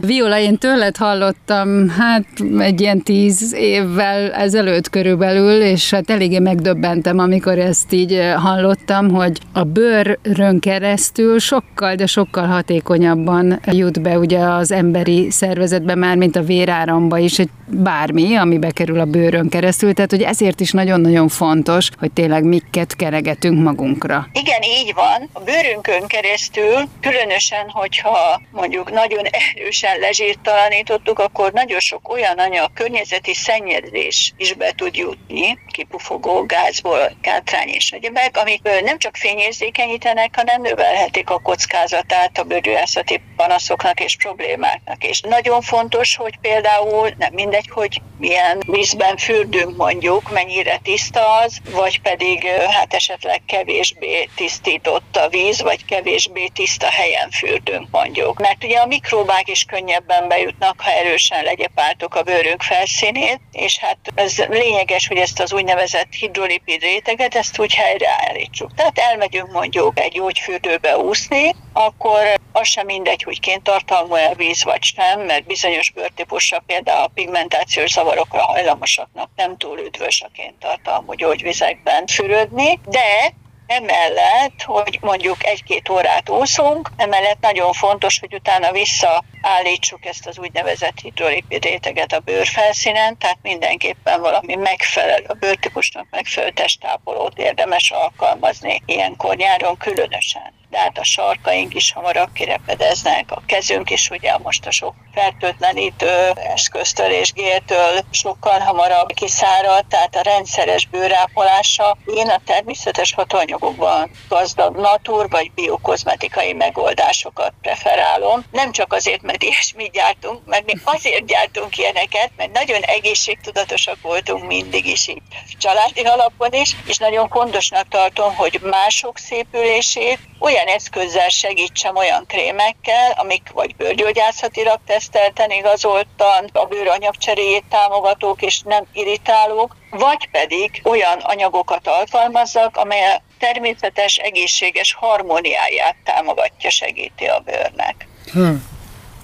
Viola, 0.01 0.39
én 0.39 0.59
tőled 0.59 0.97
hallottam, 0.97 1.89
hát 1.89 2.25
egy 2.59 2.81
ilyen 2.81 3.03
tíz 3.03 3.55
évvel 3.55 4.33
ezelőtt 4.33 4.91
körülbelül, 4.91 5.63
és 5.63 5.91
hát 5.91 6.11
eléggé 6.11 6.39
megdöbbentem, 6.39 7.19
amikor 7.19 7.59
ezt 7.59 7.93
így 7.93 8.33
hallottam, 8.37 9.11
hogy 9.11 9.39
a 9.53 9.65
bőrön 9.65 10.61
keresztül 10.61 11.39
sokkal, 11.39 11.95
de 11.95 12.07
sokkal 12.07 12.47
hatékonyabban 12.47 13.61
jut 13.67 14.03
be 14.03 14.19
ugye 14.19 14.39
az 14.39 14.73
emberi 14.73 15.31
szervezetbe 15.31 15.95
már, 15.95 16.17
mint 16.17 16.37
a 16.37 16.43
véráramba 16.43 17.19
is, 17.19 17.39
egy 17.39 17.51
bármi 17.67 18.22
valami, 18.23 18.37
ami 18.37 18.59
bekerül 18.59 19.01
a 19.01 19.05
bőrön 19.05 19.49
keresztül, 19.49 19.95
tehát 19.95 20.11
hogy 20.11 20.23
ezért 20.23 20.61
is 20.61 20.71
nagyon-nagyon 20.71 21.29
fontos, 21.29 21.89
hogy 21.99 22.13
tényleg 22.13 22.45
miket 22.45 22.97
keregetünk 22.97 23.63
magunkra. 23.63 24.27
Igen, 24.33 24.63
így 24.63 24.95
van. 24.95 25.29
A 25.33 25.41
bőrünkön 25.41 26.07
keresztül, 26.07 26.89
különösen, 27.01 27.69
hogyha 27.69 28.41
mondjuk 28.51 28.93
nagyon 28.93 29.25
erősen 29.25 29.99
lezsírtalanítottuk, 29.99 31.19
akkor 31.19 31.53
nagyon 31.53 31.81
sok 31.81 32.13
olyan 32.13 32.39
anyag, 32.39 32.73
környezeti 32.75 33.35
szennyezés 33.35 34.33
is 34.37 34.53
be 34.53 34.73
tud 34.77 34.97
jutni, 34.97 35.59
kipufogó 35.73 36.45
gázból, 36.47 37.17
kátrány 37.21 37.69
és 37.69 37.91
egyebek, 37.91 38.37
amik 38.37 38.63
nem 38.85 38.99
csak 38.99 39.17
fényérzékenyítenek, 39.17 40.37
hanem 40.37 40.63
növelhetik 40.63 41.31
a 41.31 41.39
kockázatát 41.39 42.39
a 42.39 42.43
bőrgyógyászati 42.43 43.21
panaszoknak 43.37 44.01
és 44.01 44.17
problémáknak. 44.17 45.05
És 45.05 45.21
nagyon 45.21 45.61
fontos, 45.61 46.17
hogy 46.17 46.39
például 46.41 47.11
nem 47.19 47.33
mindegy, 47.33 47.69
hogy 47.73 48.01
milyen 48.19 48.63
vízben 48.67 49.17
fürdünk 49.17 49.77
mondjuk, 49.77 50.31
mennyire 50.31 50.81
tiszta 50.83 51.37
az, 51.37 51.59
vagy 51.71 52.01
pedig 52.01 52.47
hát 52.47 52.95
esetleg 52.95 53.43
kevésbé 53.47 54.29
tisztított 54.35 55.17
a 55.17 55.29
víz, 55.29 55.63
vagy 55.63 55.85
kevésbé 55.85 56.47
tiszta 56.47 56.87
helyen 56.87 57.31
fürdünk 57.31 57.89
mondjuk. 57.91 58.39
Mert 58.39 58.65
ugye 58.65 58.79
a 58.79 58.87
mikróbák 58.87 59.49
is 59.49 59.65
könnyebben 59.65 60.29
bejutnak, 60.29 60.81
ha 60.81 60.91
erősen 60.91 61.45
legyepáltuk 61.45 62.15
a 62.15 62.23
bőrünk 62.23 62.63
felszínét, 62.63 63.41
és 63.53 63.79
hát 63.79 63.99
ez 64.15 64.37
lényeges, 64.49 65.09
hogy 65.09 65.17
ezt 65.17 65.41
az 65.41 65.53
úgynevezett 65.53 66.13
hidrolipid 66.19 66.83
réteget, 66.83 67.35
ezt 67.35 67.59
úgy 67.59 67.75
helyreállítsuk. 67.75 68.75
Tehát 68.75 68.99
elmegyünk 68.99 69.53
mondjuk 69.53 69.99
egy 69.99 70.13
gyógyfürdőbe 70.13 70.97
úszni, 70.97 71.55
akkor 71.73 72.41
az 72.53 72.69
sem 72.69 72.87
mindegy, 72.87 73.23
hogy 73.23 73.41
kéntartalmú 73.41 74.15
a 74.15 74.35
víz 74.37 74.65
vagy 74.65 74.83
sem, 74.83 75.21
mert 75.21 75.47
bizonyos 75.47 75.91
bőrtípusra 75.91 76.63
például 76.67 77.05
a 77.05 77.11
pigmentációs 77.15 77.92
zavarokra 77.93 78.43
hajlamosaknak 78.43 79.31
nem 79.37 79.57
túl 79.57 79.79
üdvös 79.79 80.23
a 80.23 80.29
kéntartalmú 80.35 81.13
gyógyvizekben 81.13 82.07
fürödni, 82.07 82.81
de 82.89 83.33
Emellett, 83.67 84.63
hogy 84.63 84.99
mondjuk 85.01 85.47
egy-két 85.47 85.89
órát 85.89 86.29
úszunk, 86.29 86.91
emellett 86.97 87.41
nagyon 87.41 87.73
fontos, 87.73 88.19
hogy 88.19 88.35
utána 88.35 88.73
visszaállítsuk 88.73 90.05
ezt 90.05 90.27
az 90.27 90.39
úgynevezett 90.39 91.01
hidrolipid 91.03 91.65
réteget 91.65 92.13
a 92.13 92.19
bőrfelszínen, 92.19 93.19
tehát 93.19 93.39
mindenképpen 93.43 94.21
valami 94.21 94.55
megfelelő, 94.55 95.25
a 95.29 95.35
bőrtípusnak 95.35 96.07
megfelelő 96.11 96.53
testápolót 96.53 97.39
érdemes 97.39 97.91
alkalmazni 97.91 98.83
ilyenkor 98.87 99.37
nyáron 99.37 99.77
különösen 99.77 100.62
de 100.73 100.79
hát 100.79 100.99
a 100.99 101.05
sarkaink 101.05 101.75
is 101.75 101.93
hamarabb 101.93 102.33
kirepedeznek, 102.33 103.31
a 103.31 103.43
kezünk 103.47 103.91
is 103.91 104.11
ugye 104.11 104.39
most 104.39 104.67
a 104.67 104.71
sok 104.71 104.95
fertőtlenítő 105.15 106.33
eszköztől 106.35 107.11
és 107.11 107.33
géltől 107.33 108.01
sokkal 108.11 108.59
hamarabb 108.59 109.13
kiszárad, 109.15 109.85
tehát 109.87 110.17
a 110.17 110.23
rendszeres 110.23 110.87
bőrápolása. 110.87 111.97
Én 112.15 112.29
a 112.29 112.41
természetes 112.47 113.15
hatóanyagokban 113.15 114.11
gazdag 114.29 114.77
natur 114.77 115.29
vagy 115.31 115.51
biokozmetikai 115.55 116.53
megoldásokat 116.53 117.53
preferálom. 117.63 118.45
Nem 118.51 118.73
csak 118.73 118.93
azért, 118.93 119.23
mert 119.23 119.43
ilyesmit 119.43 119.93
gyártunk, 119.93 120.41
mert 120.47 120.65
mi 120.65 120.73
azért 120.85 121.27
gyártunk 121.27 121.79
ilyeneket, 121.79 122.31
mert 122.37 122.53
nagyon 122.53 122.83
egészségtudatosak 122.83 123.97
voltunk 124.03 124.47
mindig 124.47 124.87
is 124.87 125.09
így 125.09 125.23
családi 125.59 126.01
alapon 126.01 126.53
is, 126.53 126.77
és 126.87 126.97
nagyon 126.97 127.29
fontosnak 127.29 127.89
tartom, 127.89 128.35
hogy 128.35 128.61
mások 128.63 129.19
szépülését 129.19 130.19
olyan 130.39 130.62
eszközzel 130.67 131.29
segítsem 131.29 131.97
olyan 131.97 132.25
krémekkel, 132.27 133.11
amik 133.17 133.51
vagy 133.53 133.77
bőrgyógyászatilag 133.77 134.79
tesztelten 134.87 135.51
igazoltan, 135.51 136.51
a 136.53 136.65
bőr 136.65 136.89
anyagcseréjét 136.89 137.65
támogatók 137.69 138.43
és 138.43 138.61
nem 138.61 138.85
irritálók, 138.93 139.77
vagy 139.91 140.29
pedig 140.31 140.81
olyan 140.85 141.19
anyagokat 141.19 141.87
alkalmazzak, 141.89 142.77
amely 142.77 143.05
a 143.05 143.23
természetes, 143.39 144.17
egészséges 144.17 144.95
harmóniáját 144.95 145.97
támogatja, 146.05 146.71
segíti 146.71 147.25
a 147.25 147.43
bőrnek. 147.45 148.07
Hmm. 148.33 148.71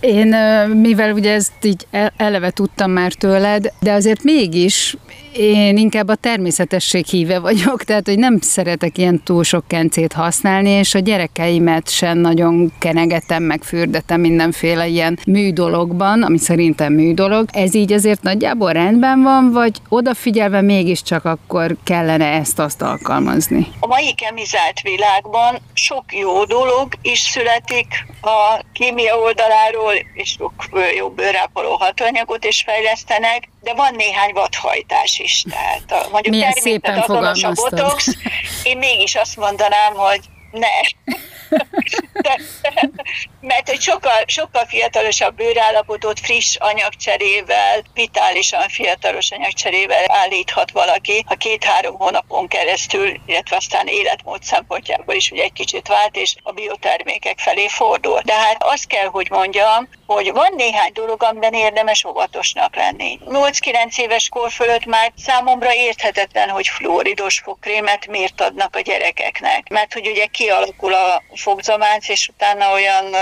Én, 0.01 0.27
mivel 0.67 1.13
ugye 1.13 1.33
ezt 1.33 1.53
így 1.63 1.87
eleve 2.17 2.51
tudtam 2.51 2.91
már 2.91 3.13
tőled, 3.13 3.73
de 3.81 3.93
azért 3.93 4.23
mégis 4.23 4.97
én 5.37 5.77
inkább 5.77 6.09
a 6.09 6.15
természetesség 6.15 7.07
híve 7.07 7.39
vagyok, 7.39 7.85
tehát 7.85 8.07
hogy 8.07 8.19
nem 8.19 8.41
szeretek 8.41 8.99
ilyen 8.99 9.23
túl 9.23 9.45
sok 9.45 9.65
kencét 9.69 10.13
használni, 10.13 10.71
és 10.71 10.95
a 10.95 10.99
gyerekeimet 10.99 11.91
sem 11.91 12.19
nagyon 12.19 12.73
kenegetem, 12.79 13.43
meg 13.43 13.63
fürdetem 13.63 14.21
mindenféle 14.21 14.87
ilyen 14.87 15.19
műdologban, 15.27 16.23
ami 16.23 16.39
szerintem 16.39 16.93
műdolog. 16.93 17.49
Ez 17.53 17.75
így 17.75 17.93
azért 17.93 18.23
nagyjából 18.23 18.73
rendben 18.73 19.23
van, 19.23 19.53
vagy 19.53 19.77
odafigyelve 19.89 20.61
mégiscsak 20.61 21.25
akkor 21.25 21.77
kellene 21.85 22.27
ezt-azt 22.27 22.83
alkalmazni? 22.83 23.67
A 23.81 23.87
mai 23.87 24.15
kemizált 24.15 24.81
világban 24.81 25.59
sok 25.73 26.05
jó 26.13 26.45
dolog 26.45 26.89
is 27.03 27.19
születik 27.19 27.87
a 28.21 28.65
kémia 28.73 29.19
oldaláról, 29.19 29.93
és 30.15 30.29
sok 30.29 30.53
jó 30.99 31.09
bőrápoló 31.09 31.77
hatóanyagot 31.77 32.45
is 32.45 32.63
fejlesztenek, 32.67 33.49
de 33.69 33.75
van 33.75 33.95
néhány 33.95 34.33
vadhajtás 34.33 35.19
is. 35.19 35.45
Tehát 35.51 36.05
a, 36.05 36.09
mondjuk 36.11 36.35
Milyen 36.35 36.53
szépen 36.53 36.99
a 36.99 37.53
botox, 37.53 38.09
én 38.63 38.79
mégis 38.79 39.15
azt 39.15 39.37
mondanám, 39.37 39.95
hogy 39.95 40.21
ne. 40.51 40.67
Mert 43.41 43.69
egy 43.69 43.81
sokkal, 43.81 44.23
sokkal 44.27 44.67
fiatalosabb 44.67 45.35
bőrállapotot 45.35 46.21
friss 46.21 46.57
anyagcserével, 46.57 47.83
vitálisan 47.95 48.69
fiatalos 48.69 49.31
anyagcserével 49.31 50.05
állíthat 50.07 50.71
valaki, 50.71 51.25
ha 51.27 51.35
két-három 51.35 51.97
hónapon 51.99 52.49
keresztül, 52.49 53.21
illetve 53.27 53.57
aztán 53.57 53.87
életmód 53.87 54.43
szempontjából 54.43 55.15
is 55.15 55.31
ugye 55.31 55.43
egy 55.43 55.53
kicsit 55.53 55.89
vált, 55.89 56.17
és 56.17 56.35
a 56.43 56.53
biotermékek 56.53 57.39
felé 57.39 57.69
fordul. 57.69 58.21
De 58.25 58.35
hát 58.35 58.57
azt 58.59 58.87
kell, 58.87 59.07
hogy 59.07 59.31
mondjam, 59.31 59.89
hogy 60.07 60.33
van 60.33 60.53
néhány 60.57 60.93
dolog, 60.93 61.23
amiben 61.23 61.53
érdemes 61.53 62.05
óvatosnak 62.05 62.77
lenni. 62.77 63.19
8-9 63.27 63.99
éves 63.99 64.29
kor 64.29 64.51
fölött 64.51 64.85
már 64.85 65.13
számomra 65.17 65.75
érthetetlen, 65.75 66.49
hogy 66.49 66.69
fluoridos 66.69 67.39
fogkrémet 67.39 68.07
miért 68.07 68.41
adnak 68.41 68.77
a 68.77 68.81
gyerekeknek. 68.81 69.69
Mert 69.69 69.93
hogy 69.93 70.09
ugye 70.09 70.27
kialakul 70.27 70.95
a 70.95 71.23
fogzománc, 71.39 72.09
és 72.09 72.29
utána 72.29 72.73
olyan 72.73 73.15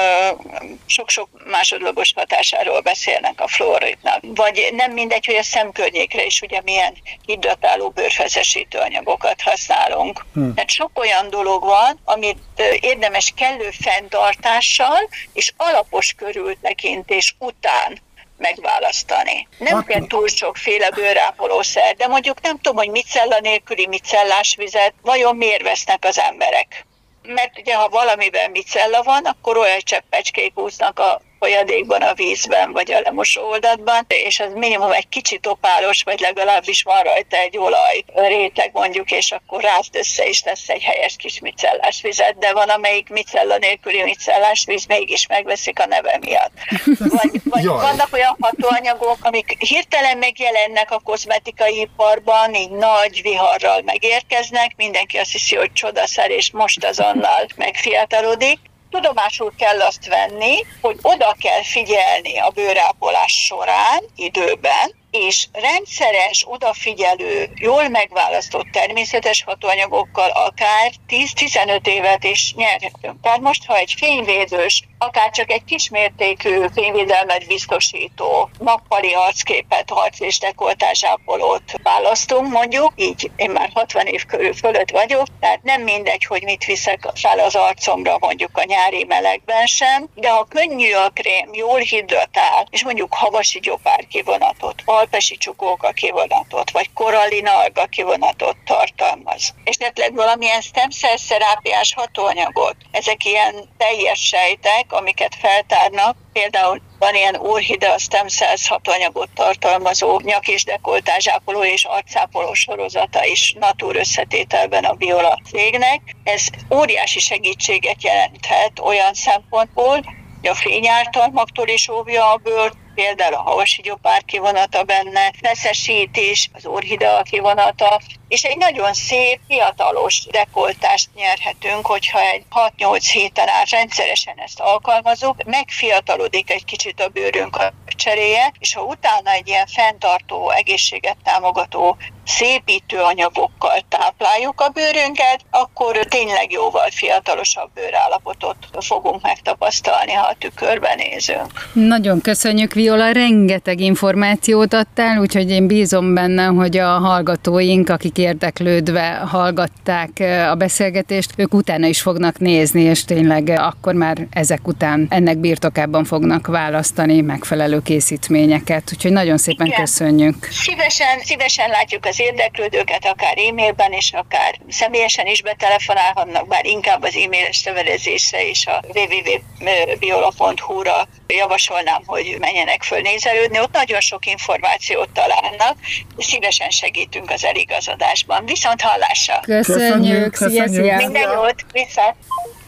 sok-sok 0.87 1.29
másodlagos 1.44 2.12
hatásáról 2.14 2.81
beszélnek 2.81 3.40
a 3.40 3.48
fluoridnak. 3.48 4.18
Vagy 4.22 4.72
nem 4.72 4.92
mindegy, 4.92 5.26
hogy 5.26 5.35
a 5.35 5.42
szemkörnyékre 5.42 6.24
is 6.24 6.40
ugye 6.40 6.61
milyen 6.64 6.96
hidratáló 7.26 7.88
bőrfezesítő 7.88 8.79
anyagokat 8.79 9.40
használunk. 9.40 10.24
Hmm. 10.33 10.55
Tehát 10.55 10.70
sok 10.70 10.90
olyan 10.94 11.31
dolog 11.31 11.64
van, 11.64 12.00
amit 12.05 12.38
érdemes 12.81 13.33
kellő 13.37 13.70
fenntartással 13.70 15.09
és 15.33 15.52
alapos 15.57 16.14
körültekintés 16.16 17.37
után 17.38 17.98
megválasztani. 18.38 19.48
Nem 19.59 19.74
hát, 19.74 19.87
kell 19.87 20.07
túl 20.07 20.29
sokféle 20.29 20.90
bőrápolószer, 20.90 21.94
de 21.96 22.07
mondjuk 22.07 22.40
nem 22.40 22.57
tudom, 22.57 22.76
hogy 22.76 22.90
micella 22.90 23.40
nélküli 23.40 23.87
micellás 23.87 24.55
vizet 24.57 24.94
vajon 25.02 25.37
miért 25.37 25.62
vesznek 25.62 26.05
az 26.05 26.18
emberek 26.18 26.87
mert 27.26 27.58
ugye 27.58 27.74
ha 27.74 27.88
valamiben 27.88 28.50
micella 28.50 29.02
van, 29.02 29.24
akkor 29.24 29.56
olyan 29.56 29.80
cseppecskék 29.80 30.58
úsznak 30.58 30.98
a 30.98 31.20
folyadékban, 31.38 32.03
a 32.03 32.14
vízben, 32.14 32.72
vagy 32.72 32.92
a 32.92 33.01
lemosó 33.01 33.49
oldatban, 33.49 34.05
és 34.09 34.40
az 34.40 34.53
minimum 34.55 34.92
egy 34.92 35.09
kicsit 35.09 35.46
opálos, 35.46 36.03
vagy 36.03 36.20
legalábbis 36.20 36.83
van 36.83 37.03
rajta 37.03 37.37
egy 37.37 37.59
olaj 37.59 38.05
réteg 38.14 38.70
mondjuk, 38.72 39.11
és 39.11 39.33
akkor 39.33 39.62
rázd 39.62 39.96
össze, 39.96 40.27
és 40.29 40.42
lesz 40.44 40.68
egy 40.68 40.83
helyes 40.83 41.16
kis 41.16 41.40
micellás 41.40 42.03
vizet, 42.03 42.38
de 42.38 42.53
van 42.53 42.68
amelyik 42.68 43.09
micella 43.09 43.57
nélküli 43.57 44.03
micellás 44.03 44.64
víz, 44.66 44.87
mégis 44.87 45.27
megveszik 45.27 45.81
a 45.81 45.87
neve 45.87 46.18
miatt. 46.20 46.53
Vagy, 46.99 47.40
vagy 47.44 47.64
vannak 47.66 48.09
olyan 48.12 48.37
hatóanyagok, 48.40 49.18
amik 49.20 49.57
hirtelen 49.59 50.18
megjelennek 50.18 50.90
a 50.90 51.01
kozmetikai 51.05 51.81
iparban, 51.81 52.55
így 52.55 52.70
nagy 52.70 53.22
viharral 53.22 53.83
megérkeznek, 53.85 54.72
mindenki 54.77 55.16
azt 55.16 55.33
hiszi, 55.33 55.57
hogy 55.57 55.72
csodaszer, 55.72 56.31
és 56.31 56.51
most 56.51 56.85
azonnal 56.85 57.46
megfiatalodik, 57.57 58.59
tudomásul 58.96 59.52
kell 59.59 59.80
azt 59.80 60.06
venni, 60.09 60.66
hogy 60.80 60.98
oda 61.02 61.37
kell 61.40 61.62
figyelni 61.62 62.38
a 62.38 62.50
bőrápolás 62.50 63.44
során, 63.44 64.02
időben, 64.16 64.94
és 65.16 65.46
rendszeres, 65.52 66.44
odafigyelő, 66.48 67.50
jól 67.55 67.88
megválasztott 67.88 68.66
természetes 68.72 69.42
hatóanyagokkal 69.42 70.31
akár 70.31 70.92
10-15 71.09 71.87
évet 71.87 72.24
is 72.24 72.55
nyerhetünk. 72.57 73.20
Tehát 73.22 73.40
most, 73.40 73.66
ha 73.66 73.76
egy 73.76 73.94
fényvédős, 73.96 74.83
akár 74.98 75.31
csak 75.31 75.50
egy 75.50 75.64
kismértékű 75.64 76.64
fényvédelmet 76.74 77.46
biztosító 77.46 78.50
nappali 78.59 79.12
arcképet, 79.12 79.90
harc 79.90 80.20
és 80.20 80.38
dekoltásápolót 80.38 81.62
választunk, 81.83 82.52
mondjuk, 82.52 82.92
így 82.96 83.31
én 83.37 83.50
már 83.50 83.70
60 83.74 84.07
év 84.07 84.24
körül 84.24 84.55
fölött 84.55 84.90
vagyok, 84.90 85.26
tehát 85.40 85.62
nem 85.62 85.83
mindegy, 85.83 86.24
hogy 86.24 86.42
mit 86.42 86.64
viszek 86.64 87.09
fel 87.14 87.38
az 87.38 87.55
arcomra 87.55 88.16
mondjuk 88.20 88.50
a 88.59 88.64
nyári 88.64 89.05
melegben 89.05 89.66
sem, 89.66 90.09
de 90.14 90.31
ha 90.31 90.44
könnyű 90.44 90.92
a 90.92 91.09
krém, 91.09 91.48
jól 91.52 91.79
hidratál, 91.79 92.66
és 92.70 92.85
mondjuk 92.85 93.14
havasi 93.14 93.61
gyopár 93.61 94.07
kivonatot, 94.07 94.83
alpesi 95.07 95.37
csukóka 95.37 95.90
kivonatot, 95.90 96.71
vagy 96.71 96.92
korallina 96.95 97.57
alga 97.57 97.87
kivonatot 97.87 98.57
tartalmaz. 98.64 99.55
Esetleg 99.64 100.14
valamilyen 100.14 100.61
stemcelszerápiás 100.61 101.95
hatóanyagot. 101.95 102.77
Ezek 102.90 103.25
ilyen 103.25 103.55
teljes 103.77 104.21
sejtek, 104.21 104.92
amiket 104.92 105.35
feltárnak, 105.40 106.16
például 106.33 106.81
van 106.99 107.14
ilyen 107.14 107.37
úrhida 107.37 107.99
stem 107.99 108.29
cells 108.29 108.69
hatóanyagot 108.69 109.29
tartalmazó 109.35 110.21
nyak- 110.25 110.49
és 110.49 110.64
dekoltázsápoló 110.64 111.64
és 111.64 111.85
arcápoló 111.85 112.55
sorozata 112.55 113.25
is 113.25 113.55
natúr 113.59 113.97
összetételben 113.97 114.85
a 114.85 114.92
Biola 114.92 115.40
cégnek. 115.51 116.01
Ez 116.25 116.47
óriási 116.75 117.21
segítséget 117.21 118.03
jelenthet 118.03 118.79
olyan 118.81 119.14
szempontból, 119.14 120.01
hogy 120.40 120.49
a 120.49 120.55
fényártalmaktól 120.55 121.69
is 121.69 121.88
óvja 121.88 122.33
a 122.33 122.37
bőrt, 122.37 122.77
például 122.96 123.35
a 123.35 123.42
havasi 123.42 123.82
gyopár 123.82 124.24
kivonata 124.24 124.82
benne, 124.82 125.32
feszesítés, 125.42 126.50
az 126.52 126.66
orhida 126.66 127.23
kivonata, 127.23 128.00
és 128.29 128.42
egy 128.42 128.56
nagyon 128.56 128.94
szép, 128.94 129.40
fiatalos 129.48 130.27
dekoltást 130.31 131.08
nyerhetünk, 131.14 131.87
hogyha 131.87 132.21
egy 132.21 132.44
6-8 132.79 133.08
héten 133.12 133.48
át 133.48 133.71
rendszeresen 133.71 134.38
ezt 134.38 134.60
alkalmazunk, 134.60 135.44
megfiatalodik 135.44 136.50
egy 136.50 136.64
kicsit 136.64 137.00
a 137.00 137.08
bőrünk 137.08 137.56
a 137.56 137.73
cseréje, 137.87 138.52
és 138.58 138.75
ha 138.75 138.83
utána 138.83 139.31
egy 139.31 139.48
ilyen 139.48 139.66
fenntartó, 139.66 140.50
egészséget 140.50 141.16
támogató 141.25 141.96
szépítő 142.27 142.98
anyagokkal 142.98 143.85
tápláljuk 143.88 144.60
a 144.60 144.68
bőrünket, 144.68 145.40
akkor 145.50 145.96
tényleg 145.96 146.50
jóval 146.50 146.90
fiatalosabb 146.90 147.70
bőrállapotot 147.74 148.56
fogunk 148.81 149.22
megtapasztalni, 149.22 150.12
ha 150.12 150.27
a 150.27 150.37
tükörben 150.38 150.96
nézünk. 150.96 151.68
Nagyon 151.72 152.20
köszönjük, 152.20 152.72
Viola, 152.72 153.10
rengeteg 153.10 153.81
információt 153.81 154.74
adtál, 154.74 155.18
úgyhogy 155.18 155.50
én 155.50 155.66
bízom 155.66 156.14
benne, 156.14 156.44
hogy 156.44 156.77
a 156.77 156.98
hallgatóink, 156.98 157.88
akik 157.88 158.18
érdeklődve 158.18 159.22
hallgatták 159.31 160.10
a 160.50 160.54
beszélgetést, 160.54 161.31
ők 161.37 161.54
utána 161.54 161.87
is 161.87 162.00
fognak 162.00 162.38
nézni, 162.38 162.83
és 162.83 163.04
tényleg 163.04 163.48
akkor 163.48 163.94
már 163.94 164.16
ezek 164.31 164.68
után 164.68 165.06
ennek 165.10 165.38
birtokában 165.38 166.04
fognak 166.04 166.46
választani 166.46 167.20
megfelelő 167.20 167.83
készítményeket. 167.83 168.90
Úgyhogy 168.92 169.12
nagyon 169.12 169.38
szépen 169.38 169.66
Igen. 169.66 169.81
köszönjük. 169.81 170.48
Szívesen, 170.50 171.18
szívesen 171.20 171.70
látjuk 171.70 172.04
az 172.04 172.15
érdeklődőket, 172.19 173.06
akár 173.06 173.38
e-mailben 173.38 173.92
és 173.92 174.12
akár 174.12 174.58
személyesen 174.69 175.27
is 175.27 175.42
betelefonálhatnak, 175.42 176.48
bár 176.48 176.64
inkább 176.64 177.02
az 177.02 177.14
e-mailes 177.14 177.64
levelezésre 177.64 178.48
és 178.48 178.67
a 178.67 178.83
www.biola.hu-ra 178.94 181.08
javasolnám, 181.27 182.02
hogy 182.06 182.37
menjenek 182.38 182.83
föl 182.83 183.00
nézelődni. 183.00 183.60
Ott 183.60 183.73
nagyon 183.73 184.00
sok 184.00 184.27
információt 184.27 185.10
találnak, 185.10 185.77
szívesen 186.19 186.71
segítünk 186.71 187.31
az 187.31 187.44
eligazodásban. 187.44 188.44
Viszont 188.44 188.81
hallásra! 188.81 189.40
Köszönjük! 189.40 190.31
Köszönjük. 190.31 190.37
Szia, 190.37 190.69
szia. 190.69 190.96
Minden 190.96 191.33
jót! 191.33 191.64
Vissza! 191.73 192.17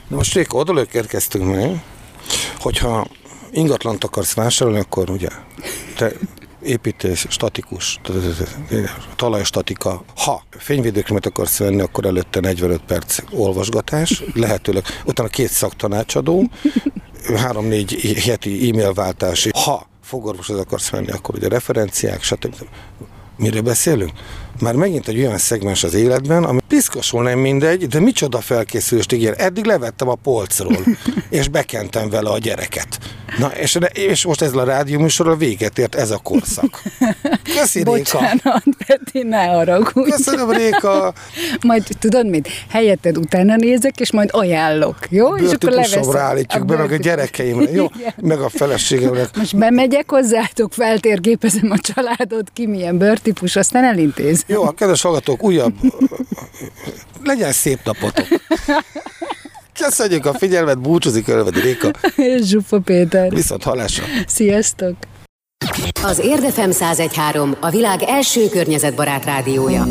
Most 0.09 0.35
Réka, 0.35 0.59
odalők 0.59 0.95
érkeztünk 0.95 1.55
meg, 1.55 1.71
hogyha 2.61 3.07
ingatlant 3.51 4.05
akarsz 4.05 4.35
vásárolni, 4.35 4.81
akkor 4.81 5.11
ugye 5.11 5.29
te 5.97 6.11
építés, 6.63 7.27
statikus, 7.29 8.01
talajstatika. 9.17 10.03
Ha 10.17 10.43
fényvédőkrémet 10.51 11.27
akarsz 11.27 11.59
venni, 11.59 11.81
akkor 11.81 12.05
előtte 12.07 12.41
45 12.41 12.81
perc 12.87 13.19
olvasgatás, 13.33 14.23
lehetőleg 14.35 14.85
utána 15.05 15.29
két 15.29 15.51
szaktanácsadó, 15.51 16.51
három-négy 17.37 18.23
heti 18.25 18.71
e-mail 18.71 18.93
váltás. 18.93 19.49
Ha 19.65 19.89
fogorvosod 20.03 20.59
akarsz 20.59 20.91
venni, 20.91 21.11
akkor 21.11 21.35
ugye 21.35 21.49
referenciák, 21.49 22.23
stb. 22.23 22.55
Miről 23.37 23.63
beszélünk? 23.63 24.13
Már 24.61 24.75
megint 24.75 25.09
egy 25.09 25.19
olyan 25.19 25.39
szegmens 25.39 25.85
az 25.85 25.95
életben, 25.95 26.45
ami 26.45 26.59
piszkosul 26.69 27.23
nem 27.23 27.39
mindegy, 27.39 27.87
de 27.87 28.01
micsoda 28.01 28.41
felkészülést 28.41 29.13
ígér. 29.13 29.35
Eddig 29.37 29.65
levettem 29.65 30.09
a 30.09 30.15
polcról, 30.15 30.85
és 31.31 31.49
bekentem 31.49 32.11
vele 32.11 32.31
a 32.31 32.39
gyereket. 32.39 32.99
Na, 33.39 33.47
és, 33.47 33.79
és 33.93 34.25
most 34.25 34.43
ezzel 34.43 34.59
a 34.59 34.65
rádióműsorral 34.65 35.37
véget 35.37 35.79
ért 35.79 35.95
ez 35.95 36.11
a 36.11 36.19
korszak. 36.19 36.83
Köszi, 37.55 37.83
Bocsánat, 37.83 38.43
Réka. 38.43 38.63
Peti, 38.87 39.23
ne 39.23 39.45
haragudj. 39.45 40.11
Köszönöm, 40.11 40.51
Réka. 40.51 41.13
majd 41.63 41.83
tudod 41.99 42.29
mit? 42.29 42.49
Helyetted 42.69 43.19
utána 43.19 43.57
nézek, 43.57 44.01
és 44.01 44.13
majd 44.13 44.29
ajánlok, 44.33 44.99
jó? 45.09 45.37
és 45.37 45.53
akkor 45.53 45.71
leveszem. 45.71 46.11
ráállítjuk 46.11 46.63
a 46.63 46.65
be, 46.65 46.77
meg 46.77 46.93
a 46.93 46.97
gyerekeimre, 46.97 47.71
jó? 47.71 47.87
Meg 48.21 48.41
a 48.41 48.49
feleségemre. 48.49 49.29
Most 49.37 49.57
bemegyek 49.57 50.11
hozzátok, 50.11 50.73
feltérképezem 50.73 51.71
a 51.71 51.79
családot, 51.79 52.51
ki 52.53 52.67
milyen 52.67 52.99
bőrtípus, 52.99 53.57
aztán 53.57 53.85
elintéz. 53.85 54.45
Jó, 54.49 54.63
a 54.63 54.73
kedves 54.73 55.03
hallgatók, 55.03 55.43
újabb, 55.43 55.75
legyen 57.25 57.53
szép 57.53 57.79
napotok. 57.85 58.27
Köszönjük 59.79 60.27
a 60.27 60.35
figyelmet, 60.35 60.81
búcsúzik 60.81 61.29
Ölvedi 61.29 61.61
Réka. 61.61 61.91
És 62.17 62.47
Zsufa 62.47 62.79
Péter. 62.81 63.31
Viszont 63.31 63.63
halásra. 63.63 64.05
Sziasztok. 64.27 64.97
Az 66.03 66.19
Érdefem 66.19 66.71
1013 66.71 67.57
a 67.61 67.71
világ 67.71 68.03
első 68.03 68.49
környezetbarát 68.49 69.25
rádiója. 69.25 69.87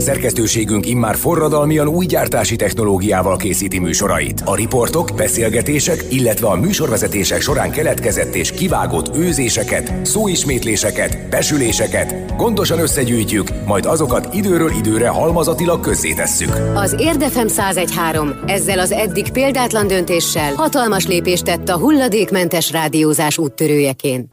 Szerkesztőségünk 0.00 0.86
immár 0.86 1.16
forradalmian 1.16 1.88
új 1.88 2.06
gyártási 2.06 2.56
technológiával 2.56 3.36
készíti 3.36 3.78
műsorait. 3.78 4.42
A 4.44 4.54
riportok, 4.54 5.10
beszélgetések, 5.16 6.04
illetve 6.10 6.46
a 6.46 6.56
műsorvezetések 6.56 7.40
során 7.40 7.70
keletkezett 7.70 8.34
és 8.34 8.52
kivágott 8.52 9.16
őzéseket, 9.16 10.06
szóismétléseket, 10.06 11.28
besüléseket 11.28 12.36
gondosan 12.36 12.78
összegyűjtjük, 12.78 13.48
majd 13.66 13.86
azokat 13.86 14.34
időről 14.34 14.70
időre 14.70 15.08
halmazatilag 15.08 15.80
közzétesszük. 15.80 16.56
Az 16.74 16.96
Érdefem 16.98 17.46
1013 17.46 18.34
ezzel 18.46 18.78
az 18.78 18.92
eddig 18.92 19.32
példátlan 19.32 19.86
döntéssel 19.86 20.54
hatalmas 20.54 21.06
lépést 21.06 21.44
tett 21.44 21.68
a 21.68 21.78
hulladékmentes 21.78 22.70
rádiózás 22.70 23.38
úttörőjeként. 23.38 24.28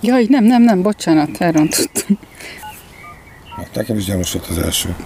Jaj, 0.00 0.26
nem, 0.28 0.44
nem, 0.44 0.62
nem, 0.62 0.82
bocsánat, 0.82 1.30
elrontottam. 1.38 2.18
Hát 3.56 3.68
nekem 3.74 3.96
is 3.96 4.04
gyanús 4.04 4.32
volt 4.32 4.46
az 4.46 4.58
első. 4.58 4.94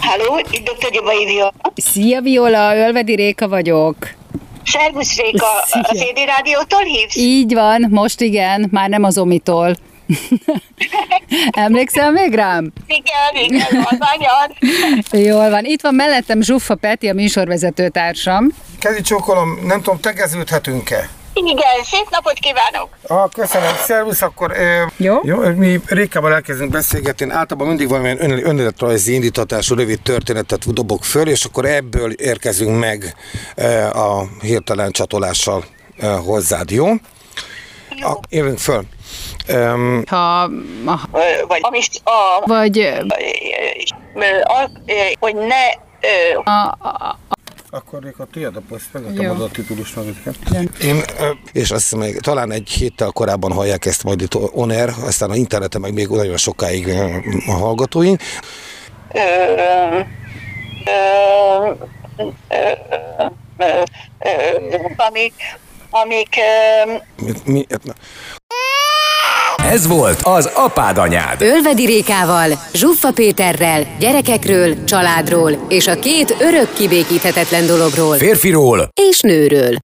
Halló, 0.00 0.38
itt 0.50 0.64
dr. 0.64 0.90
Gyabai 0.92 1.24
Viola. 1.24 1.52
Szia 1.74 2.20
Viola, 2.20 2.76
Ölvedi 2.76 3.14
Réka 3.14 3.48
vagyok. 3.48 3.96
Szervusz 4.64 5.16
Réka, 5.16 5.46
Szia. 5.66 5.80
az 5.82 5.96
Édi 5.96 6.24
Rádiótól 6.24 6.80
hívsz? 6.82 7.16
Így 7.16 7.54
van, 7.54 7.86
most 7.90 8.20
igen, 8.20 8.68
már 8.70 8.88
nem 8.88 9.02
az 9.04 9.18
Omitól. 9.18 9.76
Emlékszel 11.50 12.10
még 12.10 12.34
rám? 12.34 12.72
Igen, 12.86 13.44
igen, 13.50 13.86
van, 13.98 15.20
Jól 15.26 15.50
van. 15.50 15.64
Itt 15.64 15.80
van 15.80 15.94
mellettem 15.94 16.40
Zsuffa 16.40 16.74
Peti, 16.74 17.08
a 17.08 17.14
műsorvezető 17.14 17.88
társam. 17.88 18.48
Kezi 18.78 19.00
csókolom, 19.00 19.58
nem 19.64 19.82
tudom, 19.82 20.00
tegeződhetünk-e? 20.00 21.08
Igen, 21.34 21.84
szép 21.84 22.06
napot 22.10 22.32
kívánok! 22.32 22.88
Ah, 23.06 23.30
köszönöm, 23.32 23.74
szervusz, 23.74 24.22
akkor 24.22 24.50
ö, 24.56 24.82
jó? 24.96 25.20
jó? 25.22 25.38
Mi 25.38 25.80
Rékával 25.86 26.34
elkezdünk 26.34 26.70
beszélgetni, 26.70 27.30
általában 27.30 27.68
mindig 27.68 27.88
valamilyen 27.88 28.22
ön, 28.22 28.46
önéletrajzi 28.46 29.14
indítatású 29.14 29.74
rövid 29.74 30.00
történetet 30.02 30.72
dobok 30.72 31.04
föl, 31.04 31.28
és 31.28 31.44
akkor 31.44 31.64
ebből 31.64 32.12
érkezünk 32.12 32.78
meg 32.78 33.14
ö, 33.54 33.84
a 33.84 34.24
hirtelen 34.40 34.90
csatolással 34.90 35.64
ö, 35.98 36.06
hozzád, 36.06 36.70
jó? 36.70 36.86
jó. 36.86 38.08
A, 38.08 38.18
jövünk 38.28 38.58
föl. 38.58 38.84
Um, 39.48 40.02
ha, 40.06 40.42
a, 40.42 41.00
vagy, 41.46 41.60
a, 42.04 42.46
vagy 42.46 42.78
a, 44.44 44.70
hogy 45.18 45.34
ne 45.34 45.66
a, 46.44 46.76
a, 46.78 47.18
akkor 47.70 48.02
Réka, 48.02 48.24
tiéd 48.24 48.56
a 48.56 48.60
poszt, 48.68 48.92
megadtam 48.92 49.40
a 49.40 49.48
titulus. 49.48 49.94
Én, 50.82 51.02
és 51.52 51.70
azt 51.70 51.82
hiszem, 51.82 51.98
hogy 51.98 52.16
talán 52.20 52.52
egy 52.52 52.68
héttel 52.68 53.10
korábban 53.10 53.52
hallják 53.52 53.84
ezt 53.84 54.04
majd 54.04 54.20
itt 54.20 54.34
on 54.34 54.70
air, 54.70 54.92
aztán 55.00 55.30
a 55.30 55.34
interneten 55.34 55.80
meg 55.80 55.92
még 55.92 56.08
nagyon 56.08 56.36
sokáig 56.36 56.88
a 57.46 57.52
hallgatóink. 57.52 58.20
amik, 64.96 65.34
amik 65.90 66.36
mi, 67.16 67.32
mi, 67.44 67.66
ez 69.68 69.86
volt 69.86 70.20
az 70.22 70.50
Apád 70.54 70.98
Anyád. 70.98 71.42
Ölvedi 71.42 71.84
Rékával, 71.86 72.50
Zsuffa 72.74 73.12
Péterrel, 73.12 73.86
gyerekekről, 73.98 74.84
családról 74.84 75.66
és 75.68 75.86
a 75.86 75.98
két 75.98 76.36
örök 76.40 76.72
kibékíthetetlen 76.72 77.66
dologról. 77.66 78.16
Férfiról 78.16 78.88
és 79.10 79.20
nőről. 79.20 79.78